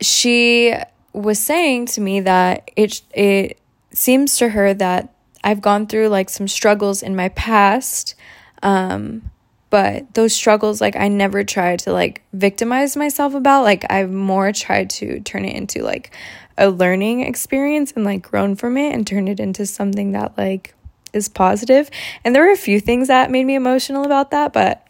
she 0.00 0.74
was 1.12 1.38
saying 1.38 1.86
to 1.86 2.00
me 2.00 2.20
that 2.20 2.70
it 2.76 3.02
it 3.14 3.60
seems 3.92 4.36
to 4.38 4.48
her 4.48 4.74
that 4.74 5.14
I've 5.44 5.60
gone 5.60 5.86
through 5.86 6.08
like 6.08 6.28
some 6.30 6.48
struggles 6.48 7.02
in 7.02 7.14
my 7.14 7.28
past 7.30 8.14
um 8.62 9.30
but 9.70 10.14
those 10.14 10.34
struggles 10.34 10.80
like 10.80 10.96
I 10.96 11.08
never 11.08 11.44
tried 11.44 11.80
to 11.80 11.92
like 11.92 12.22
victimize 12.32 12.96
myself 12.96 13.34
about 13.34 13.64
like 13.64 13.84
I've 13.90 14.10
more 14.10 14.52
tried 14.52 14.90
to 14.90 15.20
turn 15.20 15.44
it 15.44 15.54
into 15.56 15.82
like 15.82 16.14
a 16.56 16.70
learning 16.70 17.20
experience 17.20 17.92
and 17.92 18.04
like 18.04 18.22
grown 18.22 18.56
from 18.56 18.76
it 18.76 18.94
and 18.94 19.06
turn 19.06 19.28
it 19.28 19.40
into 19.40 19.66
something 19.66 20.12
that 20.12 20.36
like 20.36 20.74
is 21.12 21.28
positive 21.28 21.90
and 22.24 22.34
there 22.34 22.44
were 22.44 22.52
a 22.52 22.56
few 22.56 22.80
things 22.80 23.08
that 23.08 23.30
made 23.30 23.44
me 23.44 23.54
emotional 23.54 24.04
about 24.04 24.30
that 24.30 24.52
but 24.52 24.86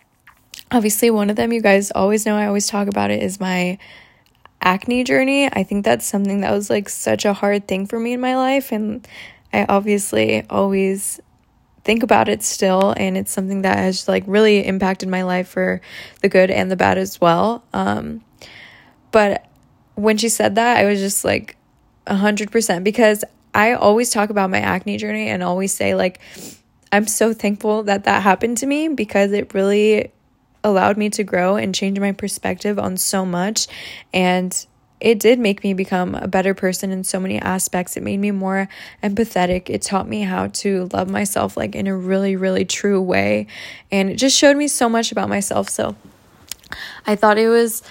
obviously 0.71 1.11
one 1.11 1.31
of 1.31 1.37
them 1.37 1.53
you 1.53 1.61
guys 1.61 1.91
always 1.93 2.27
know 2.27 2.37
I 2.37 2.47
always 2.47 2.69
talk 2.69 2.88
about 2.88 3.11
it 3.11 3.23
is 3.23 3.38
my 3.38 3.79
acne 4.61 5.05
journey. 5.05 5.47
I 5.47 5.62
think 5.62 5.85
that's 5.85 6.07
something 6.07 6.41
that 6.41 6.53
was 6.53 6.71
like 6.71 6.88
such 6.88 7.25
a 7.25 7.33
hard 7.33 7.69
thing 7.69 7.87
for 7.87 7.99
me 7.99 8.12
in 8.12 8.21
my 8.21 8.37
life. 8.37 8.73
And 8.73 9.07
I 9.53 9.67
obviously 9.69 10.45
always 10.49 11.21
think 11.88 12.03
about 12.03 12.29
it 12.29 12.42
still. 12.42 12.92
And 12.98 13.16
it's 13.16 13.33
something 13.33 13.62
that 13.62 13.79
has 13.79 14.07
like 14.07 14.22
really 14.27 14.66
impacted 14.66 15.09
my 15.09 15.22
life 15.22 15.48
for 15.48 15.81
the 16.20 16.29
good 16.29 16.51
and 16.51 16.70
the 16.70 16.77
bad 16.77 16.98
as 16.98 17.18
well. 17.18 17.64
Um, 17.72 18.22
but 19.11 19.46
when 19.94 20.18
she 20.18 20.29
said 20.29 20.57
that, 20.57 20.77
I 20.77 20.85
was 20.85 21.01
just 21.01 21.24
like 21.24 21.57
a 22.07 22.14
hundred 22.14 22.53
percent 22.53 22.85
because 22.85 23.24
I 23.55 23.72
always 23.72 24.11
talk 24.11 24.29
about 24.29 24.51
my 24.51 24.59
acne 24.59 24.98
journey 24.98 25.29
and 25.29 25.42
always 25.42 25.72
say 25.72 25.94
like, 25.94 26.20
I'm 26.92 27.07
so 27.07 27.33
thankful 27.33 27.85
that 27.85 28.05
that 28.05 28.22
happened 28.22 28.59
to 28.59 28.66
me 28.66 28.88
because 28.88 29.33
it 29.33 29.55
really 29.55 30.12
allowed 30.62 30.98
me 30.98 31.09
to 31.09 31.24
grow 31.24 31.57
and 31.57 31.74
change 31.74 31.98
my 31.98 32.12
perspective 32.12 32.79
on 32.79 32.98
so 32.98 33.24
much. 33.24 33.66
And 34.12 34.53
it 35.01 35.21
did 35.21 35.39
make 35.39 35.63
me 35.63 35.75
become 35.75 36.15
a 36.15 36.27
better 36.27 36.55
person 36.55 36.91
in 36.91 37.05
so 37.05 37.21
many 37.21 37.39
aspects. 37.39 37.97
It 37.97 38.03
made 38.03 38.19
me 38.19 38.31
more 38.31 38.69
empathetic. 39.03 39.71
It 39.71 39.83
taught 39.83 40.09
me 40.09 40.23
how 40.23 40.49
to 40.49 40.89
love 40.93 41.09
myself 41.09 41.57
like 41.57 41.75
in 41.75 41.87
a 41.87 41.97
really, 41.97 42.37
really 42.37 42.65
true 42.65 43.01
way. 43.01 43.47
And 43.91 44.11
it 44.11 44.17
just 44.17 44.37
showed 44.37 44.57
me 44.57 44.69
so 44.69 44.89
much 44.89 45.13
about 45.13 45.29
myself. 45.29 45.69
So 45.69 45.95
I 47.07 47.17
thought 47.17 47.39
it 47.39 47.49
was 47.49 47.83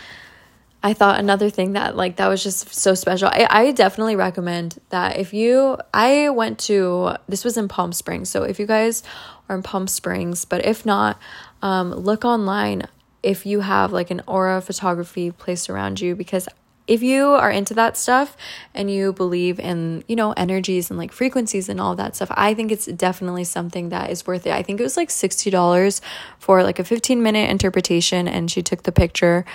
I 0.84 0.94
thought 0.94 1.20
another 1.20 1.50
thing 1.50 1.74
that 1.74 1.96
like 1.96 2.18
that 2.18 2.28
was 2.28 2.44
just 2.44 2.74
so 2.74 2.94
special. 2.94 3.30
I, 3.30 3.48
I 3.50 3.72
definitely 3.72 4.16
recommend 4.16 4.80
that 4.90 5.18
if 5.18 5.34
you 5.34 5.78
I 5.94 6.30
went 6.30 6.60
to 6.60 7.16
this 7.28 7.44
was 7.44 7.58
in 7.58 7.68
Palm 7.68 7.94
Springs. 7.94 8.30
So 8.30 8.44
if 8.44 8.60
you 8.60 8.66
guys 8.66 9.04
are 9.50 9.56
in 9.56 9.64
Palm 9.64 9.88
Springs, 9.88 10.46
but 10.46 10.66
if 10.66 10.86
not, 10.86 11.20
um, 11.62 11.92
look 11.92 12.26
online 12.26 12.84
if 13.24 13.46
you 13.46 13.62
have 13.62 13.92
like 13.92 14.12
an 14.12 14.22
aura 14.28 14.62
photography 14.62 15.32
place 15.32 15.70
around 15.70 16.00
you 16.00 16.16
because 16.16 16.48
if 16.88 17.04
you 17.04 17.28
are 17.28 17.52
into 17.52 17.74
that 17.74 17.98
stuff 17.98 18.38
and 18.74 18.90
you 18.90 19.12
believe 19.12 19.60
in, 19.60 20.04
you 20.08 20.16
know, 20.16 20.32
energies 20.34 20.90
and 20.90 20.98
like 20.98 21.12
frequencies 21.12 21.68
and 21.68 21.82
all 21.82 21.96
that 21.96 22.16
stuff, 22.16 22.32
I 22.32 22.54
think 22.54 22.72
it's 22.72 22.86
definitely 22.86 23.44
something 23.44 23.90
that 23.90 24.10
is 24.10 24.26
worth 24.26 24.48
it. 24.48 24.54
I 24.54 24.64
think 24.64 24.80
it 24.80 24.84
was 24.84 24.96
like 24.96 25.10
$60 25.10 26.02
for 26.40 26.64
like 26.64 26.80
a 26.80 26.84
15 26.84 27.22
minute 27.22 27.50
interpretation 27.50 28.28
and 28.28 28.50
she 28.50 28.62
took 28.62 28.84
the 28.84 28.92
picture. 28.92 29.46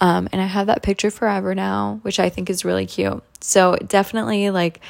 Um, 0.00 0.28
and 0.32 0.42
I 0.42 0.46
have 0.46 0.66
that 0.66 0.82
picture 0.82 1.10
forever 1.10 1.54
now, 1.54 2.00
which 2.02 2.18
I 2.18 2.28
think 2.28 2.50
is 2.50 2.64
really 2.64 2.86
cute. 2.86 3.22
So 3.40 3.76
definitely 3.76 4.50
like 4.50 4.80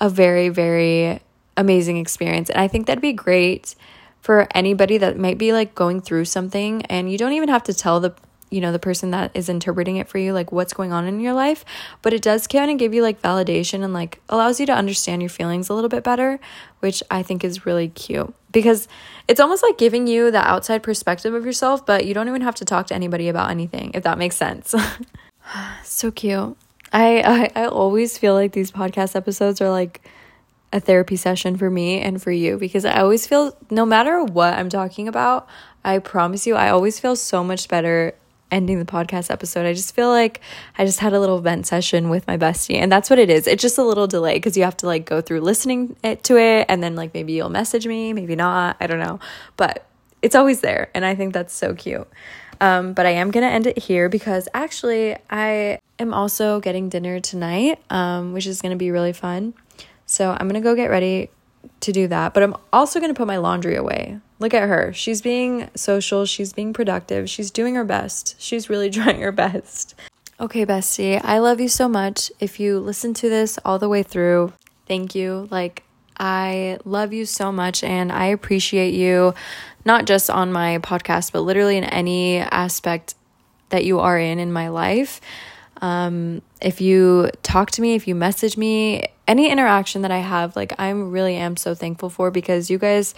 a 0.00 0.08
very, 0.08 0.48
very 0.48 1.20
amazing 1.56 1.98
experience. 1.98 2.50
And 2.50 2.60
I 2.60 2.66
think 2.66 2.86
that'd 2.86 3.00
be 3.00 3.12
great 3.12 3.76
for 4.20 4.48
anybody 4.54 4.98
that 4.98 5.18
might 5.18 5.38
be 5.38 5.52
like 5.52 5.74
going 5.74 6.00
through 6.00 6.24
something 6.24 6.82
and 6.86 7.12
you 7.12 7.18
don't 7.18 7.34
even 7.34 7.48
have 7.48 7.62
to 7.62 7.74
tell 7.74 8.00
the 8.00 8.14
you 8.54 8.60
know 8.60 8.72
the 8.72 8.78
person 8.78 9.10
that 9.10 9.32
is 9.34 9.48
interpreting 9.48 9.96
it 9.96 10.08
for 10.08 10.18
you 10.18 10.32
like 10.32 10.52
what's 10.52 10.72
going 10.72 10.92
on 10.92 11.06
in 11.06 11.20
your 11.20 11.32
life. 11.32 11.64
But 12.02 12.14
it 12.14 12.22
does 12.22 12.46
kind 12.46 12.70
of 12.70 12.78
give 12.78 12.94
you 12.94 13.02
like 13.02 13.20
validation 13.20 13.82
and 13.82 13.92
like 13.92 14.20
allows 14.28 14.60
you 14.60 14.66
to 14.66 14.72
understand 14.72 15.20
your 15.22 15.28
feelings 15.28 15.68
a 15.68 15.74
little 15.74 15.90
bit 15.90 16.04
better 16.04 16.38
which 16.80 17.02
i 17.10 17.22
think 17.22 17.42
is 17.42 17.66
really 17.66 17.88
cute. 17.88 18.32
Because 18.52 18.86
it's 19.26 19.40
almost 19.40 19.62
like 19.62 19.78
giving 19.78 20.06
you 20.06 20.30
the 20.30 20.38
outside 20.38 20.82
perspective 20.82 21.34
of 21.34 21.44
yourself 21.44 21.84
but 21.84 22.06
you 22.06 22.14
don't 22.14 22.28
even 22.28 22.42
have 22.42 22.54
to 22.56 22.64
talk 22.64 22.86
to 22.88 22.94
anybody 22.94 23.28
about 23.28 23.50
anything 23.50 23.90
if 23.94 24.02
that 24.04 24.18
makes 24.18 24.36
sense. 24.36 24.74
So 25.82 26.10
cute. 26.10 26.56
I, 26.90 27.50
I 27.54 27.64
i 27.64 27.66
always 27.66 28.16
feel 28.16 28.32
like 28.32 28.52
these 28.52 28.70
podcast 28.70 29.14
episodes 29.14 29.60
are 29.60 29.68
like 29.68 30.00
a 30.72 30.80
therapy 30.80 31.16
session 31.16 31.56
for 31.56 31.70
me 31.70 32.00
and 32.00 32.20
for 32.20 32.32
you 32.32 32.58
because 32.58 32.84
I 32.84 33.00
always 33.00 33.26
feel 33.26 33.56
no 33.70 33.86
matter 33.86 34.24
what 34.24 34.54
I'm 34.54 34.68
talking 34.68 35.06
about, 35.06 35.46
I 35.84 35.98
promise 36.00 36.46
you, 36.46 36.56
I 36.56 36.70
always 36.70 36.98
feel 36.98 37.14
so 37.14 37.44
much 37.44 37.68
better 37.68 38.14
ending 38.54 38.78
the 38.78 38.84
podcast 38.84 39.30
episode. 39.30 39.66
I 39.66 39.74
just 39.74 39.94
feel 39.94 40.08
like 40.08 40.40
I 40.78 40.84
just 40.86 41.00
had 41.00 41.12
a 41.12 41.20
little 41.20 41.40
vent 41.40 41.66
session 41.66 42.08
with 42.08 42.26
my 42.26 42.38
bestie, 42.38 42.76
and 42.76 42.90
that's 42.90 43.10
what 43.10 43.18
it 43.18 43.28
is. 43.28 43.46
It's 43.46 43.60
just 43.60 43.76
a 43.76 43.82
little 43.82 44.06
delay 44.06 44.34
because 44.34 44.56
you 44.56 44.62
have 44.62 44.76
to 44.78 44.86
like 44.86 45.04
go 45.04 45.20
through 45.20 45.40
listening 45.40 45.96
it, 46.02 46.22
to 46.24 46.38
it, 46.38 46.66
and 46.68 46.82
then 46.82 46.94
like 46.94 47.12
maybe 47.12 47.32
you'll 47.32 47.50
message 47.50 47.86
me, 47.86 48.12
maybe 48.12 48.36
not. 48.36 48.76
I 48.80 48.86
don't 48.86 49.00
know, 49.00 49.18
but 49.56 49.86
it's 50.22 50.36
always 50.36 50.60
there, 50.60 50.90
and 50.94 51.04
I 51.04 51.14
think 51.14 51.34
that's 51.34 51.52
so 51.52 51.74
cute. 51.74 52.08
Um, 52.60 52.92
but 52.94 53.04
I 53.04 53.10
am 53.10 53.32
to 53.44 53.52
end 53.52 53.66
it 53.66 53.76
here 53.76 54.08
because 54.08 54.48
actually, 54.54 55.16
I 55.28 55.80
am 55.98 56.14
also 56.14 56.60
getting 56.60 56.88
dinner 56.88 57.20
tonight, 57.20 57.80
um, 57.90 58.32
which 58.32 58.46
is 58.46 58.60
to 58.70 58.78
be 58.78 58.90
really 58.90 59.12
fun. 59.12 59.54
So 60.06 60.30
I'm 60.30 60.48
to 60.54 60.60
go 60.60 60.74
get 60.74 60.90
ready 60.90 61.30
to 61.80 61.92
do 61.92 62.08
that. 62.08 62.34
But 62.34 62.42
I'm 62.42 62.54
also 62.72 63.00
to 63.12 63.18
put 63.18 63.26
my 63.26 63.38
laundry 63.38 63.76
away. 63.76 64.20
Look 64.38 64.52
at 64.54 64.68
her. 64.68 64.92
She's 64.92 65.22
being 65.22 65.70
social, 65.74 66.26
she's 66.26 66.52
being 66.52 66.72
productive, 66.72 67.30
she's 67.30 67.50
doing 67.50 67.74
her 67.74 67.84
best. 67.84 68.34
She's 68.38 68.68
really 68.68 68.90
trying 68.98 69.20
her 69.20 69.32
best. 69.32 69.94
Okay, 70.40 70.66
bestie, 70.66 71.20
I 71.22 71.38
love 71.38 71.60
you 71.60 71.68
so 71.68 71.88
much. 71.88 72.32
If 72.40 72.58
you 72.58 72.80
listen 72.80 73.14
to 73.14 73.28
this 73.28 73.58
all 73.64 73.78
the 73.78 73.88
way 73.88 74.02
through, 74.02 74.52
thank 74.86 75.14
you. 75.14 75.46
Like, 75.50 75.84
I 76.18 76.78
love 76.84 77.12
you 77.12 77.24
so 77.24 77.52
much 77.52 77.84
and 77.84 78.10
I 78.10 78.26
appreciate 78.26 78.94
you, 78.94 79.34
not 79.84 80.06
just 80.06 80.30
on 80.30 80.52
my 80.52 80.78
podcast, 80.78 81.32
but 81.32 81.40
literally 81.40 81.76
in 81.76 81.84
any 81.84 82.38
aspect 82.38 83.14
that 83.70 83.84
you 83.84 84.00
are 84.00 84.18
in 84.18 84.38
in 84.38 84.52
my 84.52 84.68
life. 84.68 85.20
Um, 85.80 86.42
if 86.60 86.80
you 86.80 87.30
talk 87.42 87.70
to 87.72 87.82
me, 87.82 87.94
if 87.94 88.06
you 88.06 88.14
message 88.14 88.56
me, 88.56 89.04
any 89.26 89.50
interaction 89.50 90.02
that 90.02 90.10
I 90.10 90.18
have, 90.18 90.56
like, 90.56 90.72
I'm 90.78 91.10
really 91.10 91.36
am 91.36 91.56
so 91.56 91.74
thankful 91.74 92.10
for 92.10 92.30
because 92.30 92.70
you 92.70 92.78
guys 92.78 93.14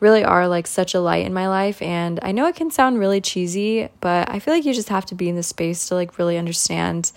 really 0.00 0.24
are 0.24 0.48
like 0.48 0.66
such 0.66 0.94
a 0.94 1.00
light 1.00 1.24
in 1.24 1.32
my 1.32 1.48
life. 1.48 1.80
And 1.80 2.18
I 2.22 2.32
know 2.32 2.46
it 2.46 2.56
can 2.56 2.70
sound 2.70 2.98
really 2.98 3.20
cheesy, 3.20 3.88
but 4.00 4.28
I 4.30 4.38
feel 4.38 4.54
like 4.54 4.64
you 4.64 4.74
just 4.74 4.88
have 4.88 5.06
to 5.06 5.14
be 5.14 5.28
in 5.28 5.36
the 5.36 5.42
space 5.42 5.86
to 5.88 5.94
like 5.94 6.18
really 6.18 6.38
understand 6.38 7.12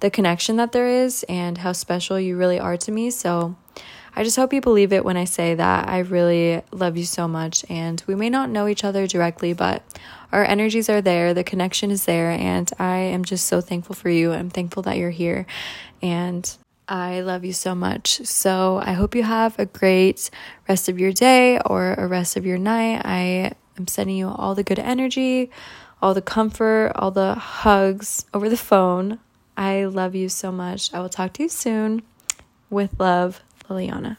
the 0.00 0.10
connection 0.10 0.56
that 0.56 0.72
there 0.72 0.88
is 0.88 1.24
and 1.28 1.58
how 1.58 1.72
special 1.72 2.20
you 2.20 2.36
really 2.36 2.58
are 2.58 2.76
to 2.76 2.92
me. 2.92 3.10
So 3.10 3.56
I 4.16 4.22
just 4.22 4.36
hope 4.36 4.52
you 4.52 4.60
believe 4.60 4.92
it 4.92 5.04
when 5.04 5.16
I 5.16 5.24
say 5.24 5.54
that 5.54 5.88
I 5.88 6.00
really 6.00 6.62
love 6.70 6.96
you 6.96 7.04
so 7.04 7.26
much. 7.26 7.64
And 7.70 8.02
we 8.06 8.14
may 8.14 8.30
not 8.30 8.50
know 8.50 8.68
each 8.68 8.84
other 8.84 9.06
directly, 9.06 9.52
but 9.52 9.82
our 10.30 10.44
energies 10.44 10.88
are 10.88 11.00
there, 11.00 11.34
the 11.34 11.44
connection 11.44 11.90
is 11.90 12.04
there. 12.04 12.30
And 12.30 12.70
I 12.78 12.98
am 12.98 13.24
just 13.24 13.46
so 13.46 13.60
thankful 13.60 13.94
for 13.94 14.10
you. 14.10 14.32
I'm 14.32 14.50
thankful 14.50 14.82
that 14.84 14.98
you're 14.98 15.10
here. 15.10 15.46
And 16.02 16.56
I 16.88 17.20
love 17.20 17.44
you 17.44 17.52
so 17.52 17.74
much. 17.74 18.20
So 18.24 18.80
I 18.84 18.92
hope 18.92 19.14
you 19.14 19.22
have 19.22 19.58
a 19.58 19.66
great 19.66 20.30
rest 20.68 20.88
of 20.88 20.98
your 20.98 21.12
day 21.12 21.58
or 21.64 21.94
a 21.94 22.06
rest 22.06 22.36
of 22.36 22.44
your 22.44 22.58
night. 22.58 23.02
I 23.04 23.52
am 23.78 23.86
sending 23.88 24.16
you 24.16 24.28
all 24.28 24.54
the 24.54 24.62
good 24.62 24.78
energy, 24.78 25.50
all 26.02 26.12
the 26.12 26.22
comfort, 26.22 26.92
all 26.94 27.10
the 27.10 27.34
hugs 27.34 28.26
over 28.34 28.48
the 28.48 28.56
phone. 28.56 29.18
I 29.56 29.84
love 29.84 30.14
you 30.14 30.28
so 30.28 30.52
much. 30.52 30.92
I 30.92 31.00
will 31.00 31.08
talk 31.08 31.32
to 31.34 31.44
you 31.44 31.48
soon. 31.48 32.02
With 32.68 32.98
love, 32.98 33.40
Liliana. 33.68 34.16